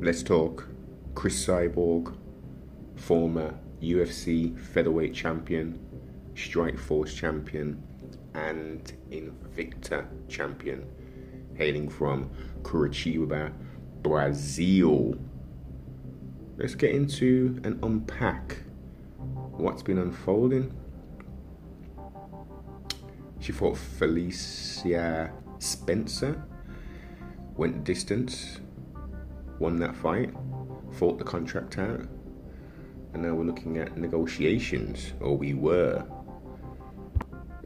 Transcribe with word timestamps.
let's 0.00 0.22
talk 0.22 0.66
Cris 1.14 1.46
Cyborg, 1.46 2.16
former 2.96 3.54
UFC 3.82 4.58
featherweight 4.58 5.14
champion, 5.14 5.78
Strikeforce 6.34 7.14
champion, 7.14 7.82
and 8.32 8.94
Invicta 9.10 10.06
champion, 10.26 10.88
hailing 11.54 11.90
from 11.90 12.30
Curitiba, 12.62 13.52
Brazil. 14.00 15.18
Let's 16.56 16.74
get 16.74 16.92
into 16.94 17.60
and 17.64 17.78
unpack 17.84 18.56
what's 19.52 19.82
been 19.82 19.98
unfolding. 19.98 20.72
She 23.38 23.52
fought 23.52 23.76
Felicia 23.76 25.30
Spencer, 25.58 26.42
went 27.54 27.84
distance, 27.84 28.60
won 29.60 29.78
that 29.78 29.94
fight, 29.94 30.30
fought 30.94 31.18
the 31.18 31.24
contract 31.24 31.78
out, 31.78 32.00
and 33.12 33.22
now 33.22 33.34
we're 33.34 33.44
looking 33.44 33.78
at 33.78 33.96
negotiations, 33.96 35.12
or 35.20 35.36
we 35.36 35.54
were. 35.54 36.04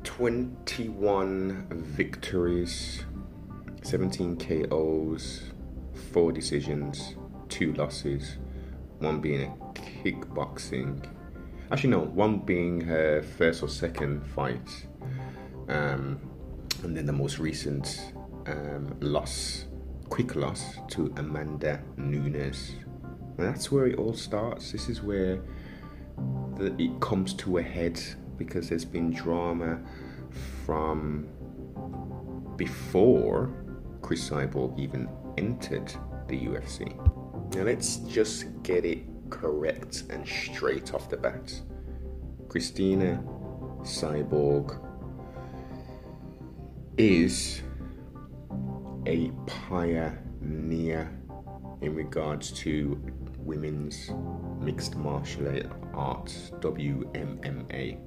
21 0.03 1.67
victories, 1.71 3.05
17 3.83 4.37
KOs, 4.37 5.45
4 6.13 6.31
decisions, 6.31 7.17
2 7.49 7.73
losses, 7.73 8.37
one 8.99 9.21
being 9.21 9.43
a 9.43 9.81
kickboxing. 9.81 11.09
Actually, 11.73 11.91
no, 11.91 12.01
one 12.01 12.39
being 12.39 12.81
her 12.83 13.23
first 13.23 13.63
or 13.63 13.69
second 13.69 14.25
fight. 14.27 14.87
Um, 15.69 16.21
and 16.83 16.97
then 16.97 17.07
the 17.07 17.13
most 17.13 17.39
recent 17.39 18.13
um, 18.47 18.95
loss, 19.01 19.65
quick 20.09 20.37
loss 20.37 20.77
to 20.91 21.13
Amanda 21.17 21.83
Nunes. 21.97 22.73
And 23.37 23.47
that's 23.47 23.71
where 23.73 23.87
it 23.87 23.99
all 23.99 24.15
starts. 24.15 24.73
This 24.73 24.89
is 24.89 25.03
where 25.03 25.41
the, 26.57 26.75
it 26.79 27.01
comes 27.01 27.35
to 27.35 27.59
a 27.59 27.63
head 27.63 28.01
because 28.37 28.69
there's 28.69 28.85
been 28.85 29.13
drama 29.13 29.81
from 30.65 31.29
before 32.57 33.53
Cris 34.03 34.31
Cyborg 34.31 34.79
even 34.79 35.09
entered 35.39 35.93
the 36.29 36.39
UFC. 36.39 36.95
Now 37.55 37.63
let's 37.63 37.97
just 37.97 38.47
get 38.63 38.85
it 38.85 38.99
correct 39.31 40.05
and 40.11 40.27
straight 40.27 40.95
off 40.95 41.09
the 41.09 41.17
bat. 41.17 41.53
Christina 42.49 43.23
Cyborg 43.83 44.81
is 46.97 47.63
a 49.07 49.31
pioneer 49.47 51.11
in 51.81 51.95
regards 51.95 52.51
to 52.53 53.01
women's 53.39 54.11
mixed 54.61 54.97
martial 54.97 55.61
arts, 55.93 56.53
WMMA, 56.61 57.99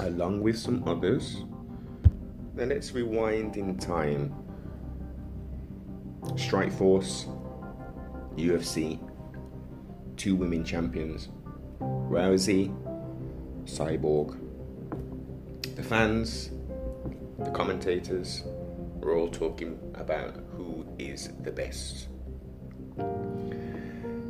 along 0.00 0.40
with 0.40 0.58
some 0.58 0.82
others. 0.88 1.44
Then 2.54 2.70
let's 2.70 2.92
rewind 2.92 3.56
in 3.56 3.78
time. 3.78 4.34
Strikeforce, 6.34 7.26
UFC, 8.36 8.98
two 10.16 10.34
women 10.36 10.64
champions, 10.64 11.28
Rousey, 11.80 12.74
Cyborg. 13.64 14.38
The 15.76 15.82
fans, 15.82 16.50
the 17.38 17.50
commentators, 17.50 18.44
we're 19.02 19.18
all 19.18 19.28
talking 19.28 19.78
about 19.94 20.36
who 20.56 20.86
is 20.98 21.30
the 21.40 21.50
best. 21.50 22.06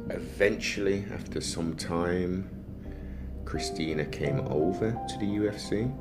Eventually, 0.09 1.05
after 1.13 1.41
some 1.41 1.77
time, 1.77 2.48
Christina 3.45 4.07
came 4.07 4.41
over 4.48 4.91
to 5.08 5.19
the 5.19 5.27
UFC. 5.27 5.95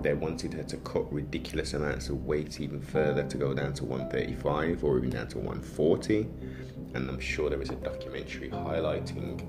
They 0.00 0.14
wanted 0.14 0.54
her 0.54 0.62
to 0.62 0.76
cut 0.78 1.12
ridiculous 1.12 1.74
amounts 1.74 2.08
of 2.08 2.24
weight 2.24 2.60
even 2.60 2.80
further 2.80 3.24
to 3.24 3.36
go 3.36 3.52
down 3.52 3.74
to 3.74 3.84
135 3.84 4.84
or 4.84 4.98
even 4.98 5.10
down 5.10 5.28
to 5.28 5.38
140. 5.38 6.28
And 6.94 7.08
I'm 7.08 7.20
sure 7.20 7.50
there 7.50 7.60
is 7.62 7.70
a 7.70 7.76
documentary 7.76 8.50
highlighting 8.50 9.44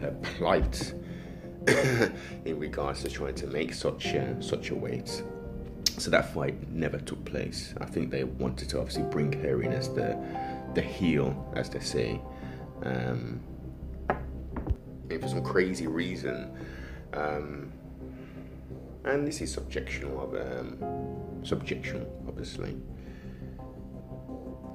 her 0.00 0.10
plight 0.22 0.94
in 2.44 2.58
regards 2.58 3.02
to 3.02 3.08
trying 3.08 3.34
to 3.36 3.46
make 3.46 3.72
such 3.72 4.06
a, 4.06 4.40
such 4.42 4.70
a 4.70 4.74
weight. 4.74 5.22
So 5.98 6.10
that 6.12 6.32
fight 6.32 6.70
never 6.70 6.98
took 6.98 7.17
place. 7.28 7.74
I 7.80 7.84
think 7.84 8.10
they 8.10 8.24
wanted 8.24 8.68
to 8.70 8.78
obviously 8.78 9.04
bring 9.04 9.32
her 9.32 9.62
in 9.62 9.72
as 9.72 9.88
the 9.88 10.18
the 10.74 10.82
heel, 10.82 11.52
as 11.56 11.68
they 11.70 11.80
say. 11.80 12.20
Um, 12.82 13.40
and 15.10 15.20
for 15.20 15.28
some 15.28 15.42
crazy 15.42 15.86
reason, 15.86 16.50
um, 17.14 17.72
and 19.04 19.26
this 19.26 19.40
is 19.40 19.56
subjectional 19.56 20.22
of 20.22 20.34
um, 20.34 20.78
subjectional, 21.42 22.06
obviously. 22.28 22.76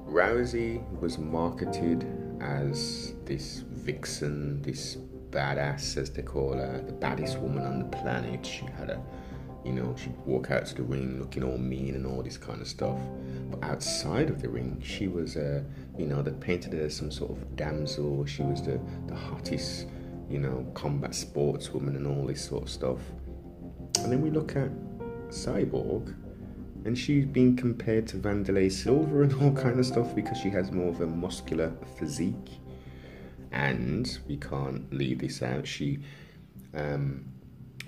Rousey 0.06 0.82
was 1.00 1.18
marketed 1.18 2.06
as 2.40 3.14
this 3.24 3.64
vixen, 3.68 4.62
this 4.62 4.96
badass, 5.30 5.96
as 5.96 6.10
they 6.10 6.22
call 6.22 6.54
her, 6.54 6.82
the 6.86 6.92
baddest 6.92 7.38
woman 7.38 7.64
on 7.64 7.78
the 7.78 7.96
planet. 7.96 8.44
She 8.44 8.64
had 8.78 8.90
a 8.90 9.02
you 9.64 9.72
know, 9.72 9.94
she'd 9.98 10.16
walk 10.26 10.50
out 10.50 10.66
to 10.66 10.74
the 10.74 10.82
ring 10.82 11.18
looking 11.18 11.42
all 11.42 11.56
mean 11.56 11.94
and 11.94 12.06
all 12.06 12.22
this 12.22 12.36
kind 12.36 12.60
of 12.60 12.68
stuff. 12.68 12.98
But 13.50 13.64
outside 13.64 14.28
of 14.28 14.42
the 14.42 14.48
ring, 14.48 14.80
she 14.84 15.08
was, 15.08 15.36
uh, 15.36 15.62
you 15.98 16.06
know, 16.06 16.22
they 16.22 16.32
painted 16.32 16.74
her 16.74 16.82
as 16.82 16.96
some 16.96 17.10
sort 17.10 17.30
of 17.30 17.56
damsel. 17.56 18.26
She 18.26 18.42
was 18.42 18.62
the, 18.62 18.78
the 19.06 19.14
hottest, 19.14 19.86
you 20.28 20.38
know, 20.38 20.66
combat 20.74 21.12
sportswoman 21.12 21.96
and 21.96 22.06
all 22.06 22.26
this 22.26 22.44
sort 22.44 22.64
of 22.64 22.68
stuff. 22.68 23.00
And 24.00 24.12
then 24.12 24.20
we 24.20 24.30
look 24.30 24.54
at 24.56 24.70
Cyborg, 25.30 26.14
and 26.84 26.98
she's 26.98 27.24
being 27.24 27.56
compared 27.56 28.06
to 28.08 28.18
Wanderlei 28.18 28.70
Silva 28.70 29.22
and 29.22 29.32
all 29.34 29.52
kind 29.52 29.78
of 29.80 29.86
stuff 29.86 30.14
because 30.14 30.36
she 30.36 30.50
has 30.50 30.70
more 30.70 30.88
of 30.88 31.00
a 31.00 31.06
muscular 31.06 31.72
physique. 31.96 32.60
And 33.50 34.18
we 34.28 34.36
can't 34.36 34.92
leave 34.92 35.20
this 35.20 35.40
out. 35.40 35.66
She 35.66 36.00
um, 36.74 37.24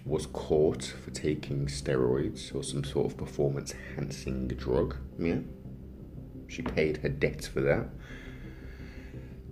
was 0.06 0.26
caught 0.26 0.84
for 0.84 1.10
taking 1.10 1.66
steroids 1.66 2.54
or 2.54 2.62
some 2.62 2.84
sort 2.84 3.06
of 3.06 3.16
performance 3.18 3.74
enhancing 3.74 4.46
drug. 4.46 4.96
Yeah. 5.18 5.40
She 6.46 6.62
paid 6.62 6.98
her 6.98 7.08
debts 7.08 7.48
for 7.48 7.60
that. 7.62 7.88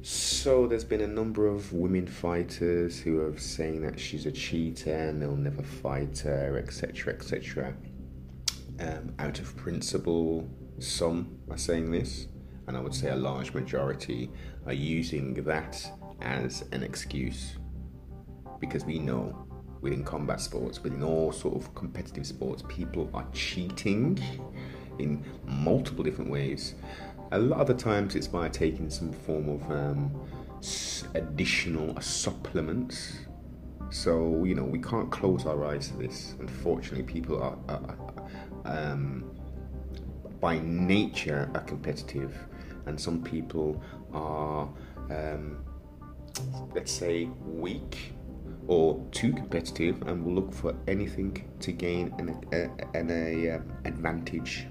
So 0.03 0.67
there's 0.67 0.85
been 0.85 1.01
a 1.01 1.09
number 1.09 1.49
of 1.49 1.73
women 1.73 2.07
fighters 2.07 3.01
who 3.01 3.21
are 3.21 3.37
saying 3.37 3.83
that 3.83 3.99
she's 3.99 4.27
a 4.27 4.33
cheater 4.33 4.95
and 4.95 5.21
they'll 5.21 5.35
never 5.35 5.63
fight 5.63 6.19
her, 6.21 6.57
etc., 6.59 7.15
etc. 7.15 7.75
Um, 8.79 9.15
out 9.19 9.41
of 9.41 9.57
principle, 9.57 10.49
some 10.79 11.39
are 11.51 11.59
saying 11.59 11.91
this, 11.91 12.29
and 12.69 12.77
I 12.77 12.81
would 12.81 12.95
say 12.95 13.11
a 13.11 13.17
large 13.17 13.55
majority 13.55 14.31
are 14.67 14.73
using 14.73 15.35
that 15.45 15.91
as 16.21 16.65
an 16.71 16.83
excuse 16.83 17.57
because 18.61 18.85
we 18.85 18.99
know 18.99 19.44
within 19.85 20.03
combat 20.03 20.41
sports, 20.41 20.83
within 20.83 21.03
all 21.03 21.31
sort 21.31 21.55
of 21.55 21.73
competitive 21.75 22.27
sports, 22.27 22.65
people 22.67 23.09
are 23.13 23.27
cheating 23.33 24.19
in 24.99 25.23
multiple 25.45 26.03
different 26.03 26.31
ways. 26.31 26.75
A 27.33 27.39
lot 27.39 27.61
of 27.61 27.67
the 27.67 27.75
times 27.75 28.17
it's 28.17 28.27
by 28.27 28.49
taking 28.49 28.89
some 28.89 29.13
form 29.13 29.49
of 29.51 29.71
um, 29.71 30.11
additional 31.15 32.01
supplements. 32.01 33.19
So, 33.91 34.45
you 34.45 34.55
know, 34.55 34.65
we 34.65 34.79
can't 34.79 35.11
close 35.13 35.45
our 35.45 35.67
eyes 35.67 35.89
to 35.89 35.99
this. 35.99 36.35
Unfortunately, 36.41 37.05
people 37.05 37.41
are, 37.43 37.59
are, 37.69 37.97
are 38.65 38.93
um, 38.93 39.31
by 40.41 40.59
nature 40.61 41.51
are 41.55 41.61
competitive, 41.61 42.35
and 42.87 42.99
some 42.99 43.23
people 43.23 43.83
are, 44.15 44.67
um, 45.11 45.63
let's 46.75 46.91
say, 46.93 47.29
weak 47.45 48.15
or 48.67 49.05
too 49.11 49.33
competitive 49.33 50.03
and 50.03 50.25
will 50.25 50.35
look 50.35 50.53
for 50.53 50.75
anything 50.89 51.49
to 51.61 51.73
gain 51.73 52.15
an, 52.19 52.29
an 52.95 53.55
um, 53.55 53.73
advantage. 53.85 54.67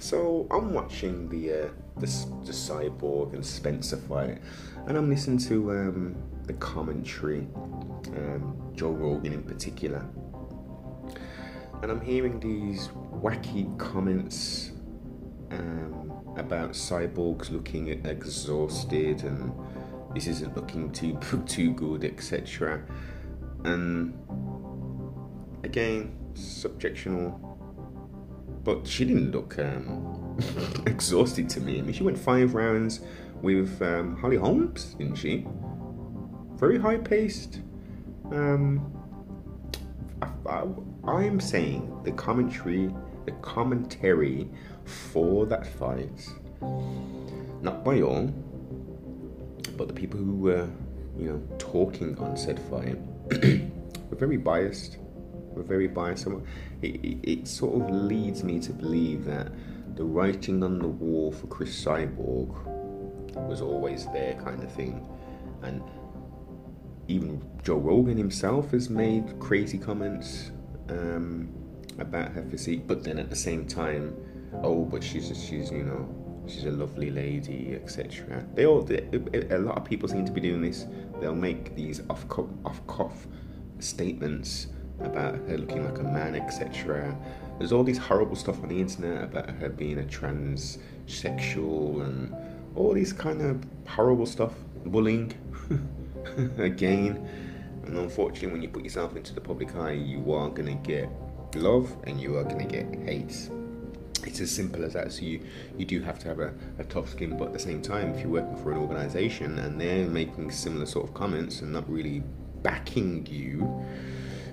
So 0.00 0.46
I'm 0.50 0.72
watching 0.72 1.28
the, 1.28 1.52
uh, 1.52 1.68
the, 1.96 2.06
the 2.44 2.52
cyborg 2.52 3.34
and 3.34 3.44
Spencer 3.44 3.96
fight, 3.96 4.40
and 4.86 4.96
I'm 4.96 5.08
listening 5.08 5.38
to 5.48 5.70
um, 5.72 6.16
the 6.44 6.52
commentary, 6.54 7.48
um, 8.16 8.72
Joe 8.74 8.90
Rogan 8.90 9.32
in 9.32 9.42
particular, 9.42 10.06
and 11.82 11.90
I'm 11.90 12.00
hearing 12.00 12.38
these 12.40 12.88
wacky 13.22 13.76
comments 13.78 14.72
um, 15.50 16.12
about 16.36 16.70
cyborgs 16.70 17.50
looking 17.50 17.88
exhausted 18.06 19.24
and 19.24 19.52
this 20.14 20.26
isn't 20.26 20.56
looking 20.56 20.90
too 20.92 21.18
too 21.46 21.72
good, 21.72 22.04
etc. 22.04 22.82
And 23.64 24.14
again, 25.64 26.16
subjectional. 26.34 27.44
But 28.64 28.86
she 28.86 29.04
didn't 29.04 29.30
look 29.30 29.58
um, 29.58 30.36
exhausted 30.86 31.48
to 31.50 31.60
me. 31.60 31.78
I 31.78 31.82
mean, 31.82 31.92
she 31.92 32.02
went 32.02 32.18
five 32.18 32.54
rounds 32.54 33.00
with 33.40 33.80
um, 33.82 34.16
Holly 34.16 34.36
Holmes, 34.36 34.94
didn't 34.94 35.16
she? 35.16 35.46
Very 36.56 36.78
high 36.78 36.98
paced. 36.98 37.60
Um, 38.30 38.92
I, 40.46 40.64
I, 41.04 41.24
am 41.24 41.40
saying 41.40 42.02
the 42.04 42.12
commentary, 42.12 42.92
the 43.24 43.32
commentary 43.42 44.48
for 44.84 45.46
that 45.46 45.66
fight, 45.66 46.28
not 47.62 47.84
by 47.84 48.02
all, 48.02 48.32
but 49.78 49.86
the 49.88 49.94
people 49.94 50.18
who 50.18 50.34
were, 50.34 50.68
you 51.16 51.30
know, 51.30 51.42
talking 51.56 52.18
on 52.18 52.36
said 52.36 52.60
fight, 52.68 52.98
were 54.10 54.16
very 54.16 54.36
biased. 54.36 54.98
Were 55.00 55.62
very 55.62 55.86
biased. 55.86 56.26
It, 56.82 56.96
it, 56.96 57.18
it 57.22 57.48
sort 57.48 57.80
of 57.80 57.88
leads 57.88 58.44
me 58.44 58.58
to 58.60 58.72
believe 58.72 59.24
that 59.24 59.52
the 59.96 60.04
writing 60.04 60.62
on 60.62 60.80
the 60.80 60.88
wall 60.88 61.32
for 61.32 61.46
Cris 61.46 61.84
Cyborg 61.84 62.64
was 63.48 63.60
always 63.60 64.06
there, 64.12 64.34
kind 64.34 64.62
of 64.62 64.70
thing, 64.72 65.08
and 65.62 65.82
even 67.06 67.42
Joe 67.62 67.76
Rogan 67.76 68.16
himself 68.16 68.72
has 68.72 68.90
made 68.90 69.38
crazy 69.38 69.78
comments 69.78 70.50
um, 70.88 71.48
about 71.98 72.32
her 72.32 72.44
physique, 72.44 72.86
but 72.86 73.04
then 73.04 73.18
at 73.18 73.30
the 73.30 73.36
same 73.36 73.66
time, 73.66 74.14
oh, 74.62 74.84
but 74.84 75.02
she's 75.02 75.26
she's 75.28 75.70
you 75.70 75.84
know 75.84 76.17
she's 76.48 76.64
a 76.64 76.70
lovely 76.70 77.10
lady, 77.10 77.74
etc. 77.74 78.44
They 78.54 78.66
all 78.66 78.86
a 78.90 79.58
lot 79.58 79.76
of 79.76 79.84
people 79.84 80.08
seem 80.08 80.24
to 80.24 80.32
be 80.32 80.40
doing 80.40 80.62
this. 80.62 80.86
They'll 81.20 81.34
make 81.34 81.74
these 81.74 82.02
off 82.10 82.24
off 82.64 82.86
cuff 82.86 83.26
statements 83.78 84.68
about 85.00 85.36
her 85.48 85.58
looking 85.58 85.84
like 85.84 85.98
a 85.98 86.02
man, 86.02 86.34
etc. 86.34 87.16
There's 87.58 87.72
all 87.72 87.84
these 87.84 87.98
horrible 87.98 88.36
stuff 88.36 88.62
on 88.62 88.68
the 88.68 88.80
internet 88.80 89.24
about 89.24 89.50
her 89.50 89.68
being 89.68 89.98
a 89.98 90.02
transsexual 90.02 92.04
and 92.04 92.34
all 92.74 92.92
these 92.92 93.12
kind 93.12 93.42
of 93.42 93.64
horrible 93.86 94.26
stuff, 94.26 94.54
bullying. 94.86 95.34
again. 96.58 97.28
And 97.84 97.96
unfortunately, 97.96 98.52
when 98.52 98.62
you 98.62 98.68
put 98.68 98.84
yourself 98.84 99.16
into 99.16 99.34
the 99.34 99.40
public 99.40 99.74
eye, 99.76 99.92
you 99.92 100.32
are 100.32 100.48
going 100.48 100.66
to 100.66 100.88
get 100.88 101.08
love 101.54 101.94
and 102.04 102.20
you 102.20 102.36
are 102.36 102.44
going 102.44 102.58
to 102.58 102.64
get 102.64 102.94
hate. 103.04 103.50
It's 104.24 104.40
as 104.40 104.50
simple 104.50 104.84
as 104.84 104.92
that. 104.94 105.12
So 105.12 105.22
you, 105.22 105.40
you 105.76 105.84
do 105.84 106.00
have 106.02 106.18
to 106.20 106.28
have 106.28 106.40
a, 106.40 106.52
a 106.78 106.84
tough 106.84 107.10
skin, 107.10 107.36
but 107.36 107.48
at 107.48 107.52
the 107.52 107.58
same 107.58 107.82
time, 107.82 108.14
if 108.14 108.20
you're 108.20 108.30
working 108.30 108.56
for 108.56 108.72
an 108.72 108.78
organization 108.78 109.58
and 109.58 109.80
they're 109.80 110.06
making 110.06 110.50
similar 110.50 110.86
sort 110.86 111.08
of 111.08 111.14
comments 111.14 111.60
and 111.60 111.72
not 111.72 111.88
really 111.90 112.22
backing 112.62 113.26
you, 113.26 113.84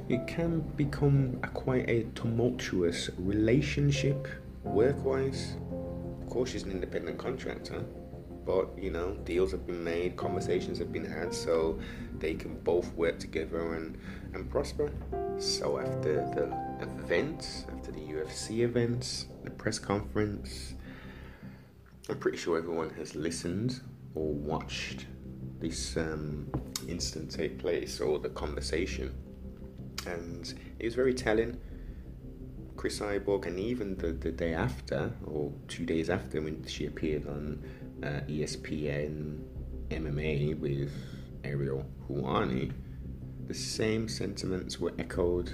it 0.09 0.27
can 0.27 0.59
become 0.75 1.39
a, 1.43 1.47
quite 1.47 1.89
a 1.89 2.03
tumultuous 2.15 3.09
relationship 3.17 4.27
work-wise. 4.63 5.55
Of 6.21 6.29
course, 6.29 6.51
she's 6.51 6.63
an 6.63 6.71
independent 6.71 7.17
contractor 7.17 7.83
but 8.45 8.69
you 8.77 8.91
know 8.91 9.15
deals 9.25 9.51
have 9.51 9.65
been 9.65 9.83
made 9.83 10.15
conversations 10.15 10.77
have 10.77 10.93
been 10.93 11.05
had 11.05 11.33
so 11.33 11.79
they 12.19 12.35
can 12.35 12.55
both 12.59 12.93
work 12.93 13.17
together 13.19 13.73
and 13.73 13.97
and 14.33 14.49
prosper 14.49 14.91
so 15.37 15.79
after 15.79 16.15
the 16.35 16.83
events 16.83 17.65
after 17.75 17.91
ufc 18.15 18.59
events 18.59 19.27
the 19.43 19.51
press 19.51 19.79
conference. 19.79 20.73
I'm 22.09 22.17
pretty 22.19 22.37
sure 22.37 22.57
everyone 22.57 22.91
has 22.91 23.15
listened 23.15 23.81
or 24.13 24.31
watched 24.33 25.07
this 25.59 25.97
um, 25.97 26.47
incident 26.87 27.31
take 27.31 27.57
place 27.57 27.99
or 27.99 28.19
the 28.19 28.29
conversation. 28.29 29.13
And 30.05 30.53
it 30.79 30.85
was 30.85 30.95
very 30.95 31.13
telling. 31.13 31.59
Cris 32.75 32.99
Cyborg, 32.99 33.47
and 33.47 33.59
even 33.59 33.95
the, 33.97 34.11
the 34.11 34.31
day 34.31 34.53
after, 34.53 35.11
or 35.25 35.51
two 35.67 35.85
days 35.85 36.09
after, 36.09 36.41
when 36.41 36.63
she 36.67 36.85
appeared 36.85 37.25
on 37.27 37.63
uh, 38.03 38.21
ESPN 38.27 39.39
MMA 39.89 40.59
with 40.59 40.91
Ariel 41.43 41.85
Helwani, 42.07 42.71
the 43.47 43.53
same 43.53 44.07
sentiments 44.07 44.79
were 44.79 44.93
echoed. 44.99 45.51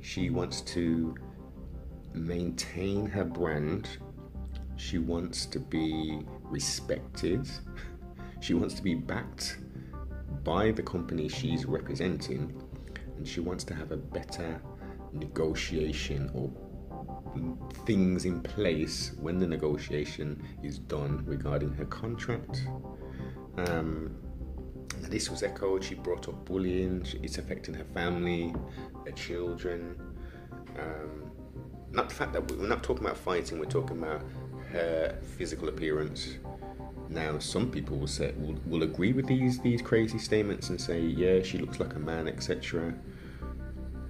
She 0.00 0.30
wants 0.30 0.60
to 0.62 1.16
maintain 2.18 3.06
her 3.06 3.24
brand. 3.24 3.88
She 4.76 4.98
wants 4.98 5.46
to 5.46 5.58
be 5.58 6.20
respected. 6.42 7.48
She 8.40 8.54
wants 8.54 8.74
to 8.74 8.82
be 8.82 8.94
backed 8.94 9.58
by 10.44 10.70
the 10.70 10.82
company 10.82 11.28
she's 11.28 11.66
representing. 11.66 12.62
And 13.16 13.26
she 13.26 13.40
wants 13.40 13.64
to 13.64 13.74
have 13.74 13.90
a 13.92 13.96
better 13.96 14.60
negotiation 15.12 16.30
or 16.34 16.50
things 17.84 18.24
in 18.24 18.40
place 18.40 19.12
when 19.20 19.38
the 19.38 19.46
negotiation 19.46 20.42
is 20.62 20.78
done 20.78 21.22
regarding 21.26 21.72
her 21.72 21.84
contract. 21.86 22.62
Um, 23.56 24.16
this 25.02 25.30
was 25.30 25.42
echoed. 25.42 25.82
She 25.84 25.94
brought 25.94 26.28
up 26.28 26.44
bullying. 26.44 27.04
It's 27.22 27.38
affecting 27.38 27.74
her 27.74 27.84
family, 27.94 28.54
her 29.04 29.12
children. 29.12 30.00
Um, 30.78 31.30
not 31.92 32.08
the 32.08 32.14
fact 32.14 32.32
that 32.32 32.50
we're 32.50 32.66
not 32.66 32.82
talking 32.82 33.04
about 33.04 33.16
fighting. 33.16 33.58
We're 33.58 33.66
talking 33.66 33.98
about 33.98 34.22
her 34.72 35.18
physical 35.36 35.68
appearance. 35.68 36.36
Now, 37.08 37.38
some 37.38 37.70
people 37.70 37.96
will 37.96 38.06
say 38.06 38.32
will, 38.36 38.58
will 38.66 38.82
agree 38.82 39.12
with 39.12 39.26
these 39.26 39.58
these 39.60 39.80
crazy 39.80 40.18
statements 40.18 40.68
and 40.68 40.80
say, 40.80 41.00
yeah, 41.00 41.42
she 41.42 41.58
looks 41.58 41.80
like 41.80 41.94
a 41.94 41.98
man, 41.98 42.28
etc. 42.28 42.94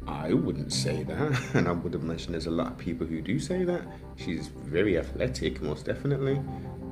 I 0.07 0.33
wouldn't 0.33 0.73
say 0.73 1.03
that, 1.05 1.41
and 1.55 1.69
I 1.69 1.73
would 1.73 1.95
imagine 1.95 2.33
there's 2.33 2.47
a 2.47 2.51
lot 2.51 2.69
of 2.69 2.79
people 2.79 3.07
who 3.07 3.21
do 3.21 3.39
say 3.39 3.65
that. 3.65 3.83
She's 4.17 4.49
very 4.49 4.99
athletic, 4.99 5.61
most 5.61 5.85
definitely. 5.85 6.37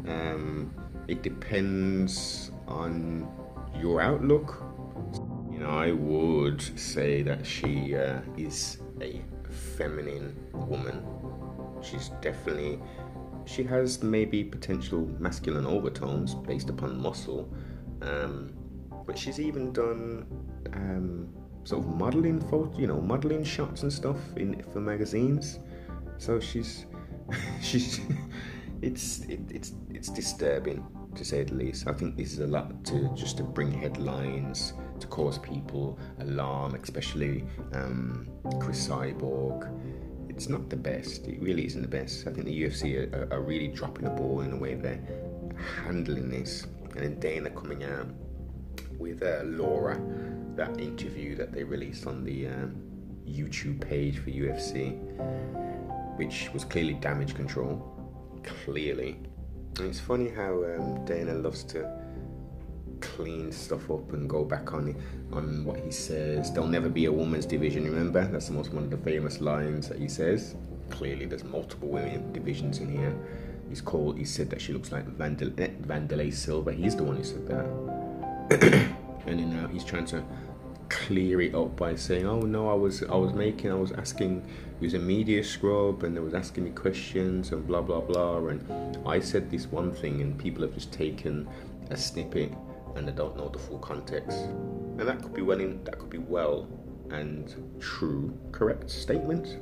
Um, 0.06 0.70
it 1.08 1.22
depends 1.22 2.50
on 2.68 3.26
your 3.80 4.00
outlook. 4.00 4.62
You 5.50 5.60
know, 5.60 5.70
I 5.70 5.92
would 5.92 6.60
say 6.78 7.22
that 7.22 7.46
she 7.46 7.96
uh, 7.96 8.20
is 8.36 8.78
a 9.00 9.22
feminine 9.76 10.37
woman. 10.52 11.05
She's 11.82 12.11
definitely, 12.20 12.81
she 13.44 13.62
has 13.64 14.02
maybe 14.02 14.43
potential 14.44 15.08
masculine 15.19 15.67
overtones 15.67 16.34
based 16.34 16.70
upon 16.70 17.00
muscle, 17.00 17.52
um, 18.02 18.52
but 19.06 19.19
she's 19.19 19.40
even 19.40 19.73
done. 19.73 20.26
Um, 20.73 21.28
sort 21.67 21.84
of 21.84 21.96
modeling 21.96 22.40
photo, 22.40 22.73
you 22.78 22.87
know, 22.87 23.00
modeling 23.00 23.43
shots 23.43 23.82
and 23.82 23.93
stuff 23.93 24.17
in 24.37 24.62
for 24.73 24.81
magazines. 24.81 25.58
So 26.19 26.38
she's 26.38 26.87
she's 27.61 28.00
it's 28.82 29.20
it, 29.20 29.41
it's 29.50 29.72
it's 29.91 30.08
disturbing 30.08 30.86
to 31.15 31.24
say 31.24 31.43
the 31.44 31.55
least. 31.55 31.89
I 31.89 31.93
think 31.93 32.17
this 32.17 32.32
is 32.32 32.39
a 32.39 32.46
lot 32.46 32.84
to 32.86 33.10
just 33.15 33.39
to 33.39 33.43
bring 33.43 33.72
headlines 33.72 34.74
to 35.00 35.06
cause 35.06 35.38
people 35.38 35.98
alarm, 36.20 36.74
especially 36.74 37.44
um, 37.72 38.29
Cris 38.60 38.88
Cyborg. 38.88 39.70
It's 40.29 40.48
not 40.48 40.69
the 40.69 40.76
best. 40.76 41.26
It 41.26 41.41
really 41.41 41.67
isn't 41.67 41.82
the 41.82 41.88
best. 41.88 42.26
I 42.26 42.32
think 42.32 42.46
the 42.46 42.62
UFC 42.62 43.12
are, 43.12 43.32
are 43.32 43.41
really 43.41 43.69
dropping 43.69 44.05
the 44.05 44.10
ball 44.10 44.41
in 44.41 44.50
the 44.50 44.56
way 44.56 44.74
they're 44.74 45.00
handling 45.84 46.31
this. 46.31 46.67
And 46.91 47.00
then 47.00 47.20
Dana 47.20 47.50
coming 47.50 47.84
out 47.84 48.08
with 48.98 49.22
uh, 49.22 49.43
Laura 49.44 50.00
that 50.56 50.81
interview 50.81 51.36
that 51.36 51.53
they 51.53 51.65
released 51.65 52.06
on 52.06 52.24
the 52.24 52.48
um, 52.48 52.76
YouTube 53.26 53.81
page 53.81 54.19
for 54.19 54.31
UFC, 54.31 54.96
which 56.17 56.50
was 56.53 56.65
clearly 56.65 56.94
damage 56.94 57.34
control. 57.34 57.93
Clearly. 58.65 59.19
And 59.79 59.88
it's 59.88 60.00
funny 60.00 60.31
how 60.31 60.65
um, 60.65 61.05
Dana 61.05 61.34
loves 61.34 61.62
to 61.65 61.86
clean 63.17 63.51
stuff 63.51 63.91
up 63.91 64.13
and 64.13 64.29
go 64.29 64.44
back 64.44 64.75
on 64.75 64.94
on 65.32 65.65
what 65.65 65.81
he 65.81 65.91
says. 65.91 66.53
There'll 66.53 66.69
never 66.69 66.89
be 66.89 67.06
a 67.06 67.13
woman's 67.13 67.46
division. 67.46 67.85
Remember, 67.85 68.25
that's 68.27 68.49
the 68.49 68.53
most 68.53 68.73
one 68.73 68.85
of 68.85 68.91
the 68.91 68.99
famous 68.99 69.41
lines 69.41 69.89
that 69.89 69.99
he 69.99 70.08
says. 70.08 70.55
Clearly, 70.91 71.25
there's 71.27 71.44
multiple 71.44 71.89
women 71.89 72.32
divisions 72.32 72.79
in 72.79 72.89
here. 72.89 73.15
He's 73.69 73.81
called. 73.81 74.19
He 74.19 74.25
said 74.25 74.51
that 74.51 74.61
she 74.61 74.73
looks 74.73 74.93
like 74.93 75.06
Vandal- 75.06 75.58
eh, 75.58 75.70
Wanderlei 75.87 76.32
Silva. 76.32 76.73
He's 76.73 76.94
the 76.94 77.03
one 77.05 77.17
who 77.17 77.25
said 77.25 77.46
that. 77.49 77.67
and 79.27 79.41
then 79.41 79.51
now 79.51 79.67
he's 79.69 79.85
trying 79.85 80.06
to 80.06 80.23
clear 80.89 81.41
it 81.41 81.55
up 81.55 81.75
by 81.77 81.96
saying, 81.96 82.27
"Oh 82.27 82.41
no, 82.41 82.69
I 82.69 82.75
was 82.75 83.03
I 83.03 83.17
was 83.17 83.32
making 83.32 83.73
I 83.73 83.75
was 83.75 83.93
asking 83.93 84.44
it 84.81 84.85
was 84.85 84.94
a 84.94 84.99
media 84.99 85.43
scrub 85.43 86.05
and 86.05 86.15
they 86.15 86.20
was 86.20 86.35
asking 86.35 86.65
me 86.65 86.70
questions 86.70 87.51
and 87.53 87.67
blah 87.67 87.81
blah 87.81 88.01
blah 88.01 88.46
and 88.49 88.61
I 89.06 89.20
said 89.20 89.51
this 89.51 89.67
one 89.67 89.91
thing 89.91 90.20
and 90.20 90.39
people 90.39 90.63
have 90.63 90.75
just 90.75 90.93
taken 90.93 91.49
a 91.91 91.96
snippet 91.96 92.53
and 92.96 93.06
they 93.06 93.12
don't 93.12 93.36
know 93.36 93.48
the 93.48 93.58
full 93.58 93.79
context. 93.79 94.38
And 94.38 95.00
that 95.00 95.22
could 95.22 95.34
be 95.34 95.43
well 95.43 95.60
in, 95.60 95.84
that 95.84 95.98
could 95.98 96.10
be 96.10 96.19
well 96.19 96.67
and 97.10 97.55
true 97.81 98.36
correct 98.53 98.91
statement? 98.91 99.58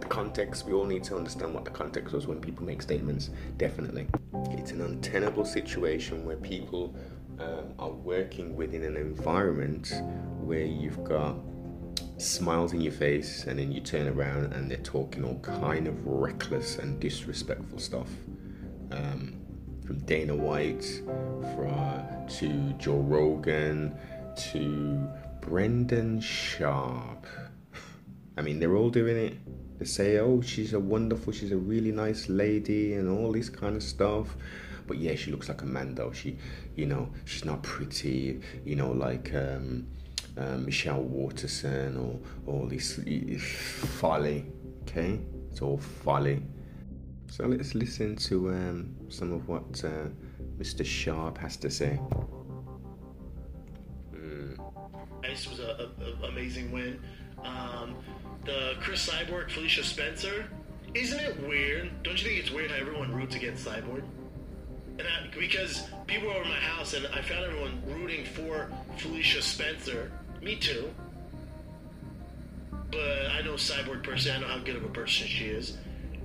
The 0.00 0.06
context 0.06 0.66
we 0.66 0.72
all 0.72 0.84
need 0.84 1.04
to 1.04 1.16
understand 1.16 1.54
what 1.54 1.64
the 1.64 1.70
context 1.70 2.12
was 2.12 2.26
when 2.26 2.40
people 2.40 2.64
make 2.64 2.82
statements 2.82 3.30
definitely. 3.56 4.06
It's 4.50 4.72
an 4.72 4.82
untenable 4.82 5.44
situation 5.44 6.24
where 6.24 6.36
people 6.36 6.94
um, 7.38 7.72
are 7.78 7.90
working 7.90 8.56
within 8.56 8.82
an 8.82 8.96
environment 8.96 9.92
where 10.40 10.64
you've 10.64 11.02
got 11.04 11.36
smiles 12.18 12.72
in 12.72 12.80
your 12.80 12.92
face 12.92 13.44
and 13.44 13.58
then 13.58 13.70
you 13.72 13.80
turn 13.80 14.08
around 14.08 14.52
and 14.52 14.70
they're 14.70 14.78
talking 14.78 15.24
all 15.24 15.38
kind 15.40 15.86
of 15.86 16.06
reckless 16.06 16.78
and 16.78 16.98
disrespectful 17.00 17.78
stuff. 17.78 18.08
Um, 18.90 19.34
from 19.86 19.98
Dana 20.00 20.34
White, 20.34 20.84
from 21.54 22.26
to 22.28 22.72
Joe 22.78 22.98
Rogan, 22.98 23.96
to 24.50 25.08
Brendan 25.40 26.20
Schaub. 26.20 27.24
I 28.36 28.42
mean, 28.42 28.58
they're 28.58 28.74
all 28.74 28.90
doing 28.90 29.16
it. 29.16 29.34
They 29.78 29.84
say, 29.84 30.18
"Oh, 30.18 30.40
she's 30.40 30.72
a 30.72 30.80
wonderful, 30.80 31.32
she's 31.32 31.52
a 31.52 31.56
really 31.56 31.92
nice 31.92 32.28
lady," 32.28 32.94
and 32.94 33.08
all 33.08 33.32
this 33.32 33.48
kind 33.48 33.76
of 33.76 33.82
stuff. 33.82 34.36
But 34.86 34.98
yeah, 34.98 35.14
she 35.14 35.30
looks 35.30 35.48
like 35.48 35.62
a 35.62 35.66
man 35.66 35.94
though. 35.94 36.12
She, 36.12 36.36
you 36.74 36.86
know, 36.86 37.08
she's 37.24 37.44
not 37.44 37.62
pretty. 37.62 38.40
You 38.64 38.76
know, 38.76 38.90
like 38.90 39.32
um, 39.34 39.86
uh, 40.36 40.56
Michelle 40.56 41.02
Waterson 41.02 41.96
or 41.96 42.18
all 42.52 42.66
this 42.66 42.98
folly. 44.00 44.46
Okay, 44.82 45.20
it's 45.50 45.62
all 45.62 45.78
folly. 45.78 46.42
So 47.28 47.46
let's 47.46 47.74
listen 47.74 48.16
to 48.16 48.50
um, 48.50 48.94
some 49.08 49.32
of 49.32 49.48
what 49.48 49.84
uh, 49.84 50.08
Mr. 50.58 50.84
Schaub 50.84 51.36
has 51.38 51.56
to 51.58 51.70
say. 51.70 51.98
Mm. 54.14 54.58
This 55.22 55.48
was 55.48 55.58
an 55.58 55.90
amazing 56.24 56.72
win. 56.72 57.00
Um, 57.44 57.96
the 58.44 58.74
Cris 58.80 59.08
Cyborg, 59.08 59.50
Felicia 59.50 59.84
Spencer. 59.84 60.46
Isn't 60.94 61.20
it 61.20 61.46
weird? 61.46 61.90
Don't 62.02 62.20
you 62.22 62.28
think 62.28 62.40
it's 62.40 62.50
weird 62.50 62.70
how 62.70 62.76
everyone 62.78 63.12
roots 63.12 63.34
against 63.34 63.66
Cyborg? 63.66 64.02
And 64.98 65.02
I, 65.02 65.26
because 65.38 65.88
people 66.06 66.28
were 66.28 66.34
over 66.34 66.48
my 66.48 66.54
house 66.54 66.94
and 66.94 67.06
I 67.08 67.20
found 67.20 67.44
everyone 67.44 67.82
rooting 67.86 68.24
for 68.24 68.70
Felicia 68.96 69.42
Spencer. 69.42 70.10
Me 70.40 70.56
too. 70.56 70.90
But 72.90 73.26
I 73.32 73.42
know 73.42 73.54
Cyborg 73.54 74.02
personally. 74.02 74.38
I 74.38 74.40
know 74.40 74.58
how 74.58 74.64
good 74.64 74.76
of 74.76 74.84
a 74.84 74.88
person 74.88 75.26
she 75.26 75.46
is. 75.46 75.76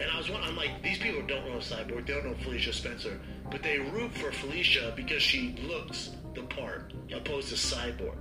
And 0.01 0.09
I 0.09 0.17
was 0.17 0.29
I'm 0.29 0.55
like, 0.55 0.81
these 0.81 0.97
people 0.97 1.21
don't 1.27 1.45
know 1.47 1.57
Cyborg. 1.57 2.07
They 2.07 2.13
don't 2.13 2.25
know 2.25 2.35
Felicia 2.43 2.73
Spencer. 2.73 3.19
But 3.51 3.61
they 3.61 3.79
root 3.79 4.11
for 4.13 4.31
Felicia 4.31 4.93
because 4.95 5.21
she 5.21 5.55
looks 5.67 6.11
the 6.33 6.41
part, 6.43 6.93
opposed 7.15 7.49
to 7.49 7.55
Cyborg. 7.55 8.17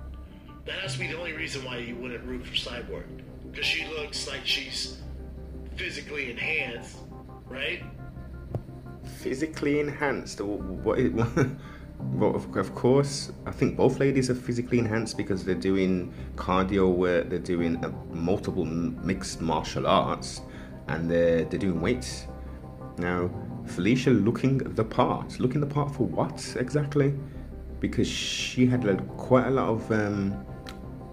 That 0.65 0.75
has 0.75 0.93
to 0.93 0.99
be 0.99 1.07
the 1.07 1.17
only 1.17 1.33
reason 1.33 1.65
why 1.65 1.77
you 1.77 1.95
wouldn't 1.95 2.23
root 2.25 2.45
for 2.45 2.53
Cyborg. 2.53 3.05
Because 3.49 3.65
she 3.65 3.87
looks 3.87 4.27
like 4.27 4.45
she's 4.45 4.99
physically 5.75 6.29
enhanced, 6.29 6.97
right? 7.47 7.81
physically 9.21 9.79
enhanced. 9.79 10.41
What? 10.41 10.99
well, 11.99 12.35
of 12.35 12.75
course, 12.75 13.31
I 13.45 13.51
think 13.51 13.77
both 13.77 13.99
ladies 13.99 14.29
are 14.29 14.35
physically 14.35 14.79
enhanced 14.79 15.17
because 15.17 15.45
they're 15.45 15.55
doing 15.55 16.13
cardio 16.35 16.93
work, 16.93 17.29
they're 17.29 17.39
doing 17.39 17.83
uh, 17.83 17.91
multiple 18.11 18.65
mixed 18.65 19.41
martial 19.41 19.87
arts, 19.87 20.41
and 20.91 21.09
they're 21.09 21.45
they're 21.45 21.59
doing 21.59 21.81
weights. 21.81 22.27
Now, 22.97 23.29
Felicia 23.65 24.11
looking 24.11 24.57
the 24.59 24.83
part, 24.83 25.39
looking 25.39 25.61
the 25.61 25.67
part 25.67 25.93
for 25.93 26.05
what 26.05 26.55
exactly? 26.59 27.13
Because 27.79 28.07
she 28.07 28.65
had 28.65 28.83
like, 28.83 29.05
quite 29.17 29.47
a 29.47 29.51
lot 29.51 29.69
of 29.69 29.91
um, 29.91 30.45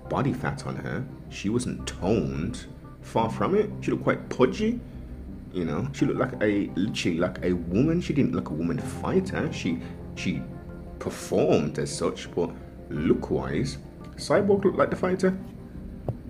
body 0.08 0.32
fat 0.32 0.66
on 0.66 0.76
her. 0.76 1.04
She 1.30 1.49
wasn't 1.49 1.87
toned. 1.87 2.66
Far 3.00 3.30
from 3.30 3.54
it. 3.54 3.70
She 3.80 3.90
looked 3.90 4.04
quite 4.04 4.28
pudgy. 4.28 4.80
You 5.52 5.64
know, 5.64 5.88
she 5.92 6.04
looked 6.04 6.18
like 6.18 6.42
a 6.42 6.70
literally 6.75 7.18
like 7.18 7.42
a 7.42 7.52
woman. 7.54 8.02
She 8.02 8.12
didn't 8.12 8.35
look 8.35 8.50
a 8.50 8.52
woman 8.52 8.78
fighter. 8.78 9.50
She 9.52 9.80
she 10.14 10.42
performed 10.99 11.78
as 11.78 11.94
such, 11.94 12.30
but 12.35 12.50
look 12.90 13.30
wise, 13.30 13.78
Cyborg 14.16 14.64
looked 14.64 14.76
like 14.76 14.90
the 14.90 14.97
fighter. 14.97 15.38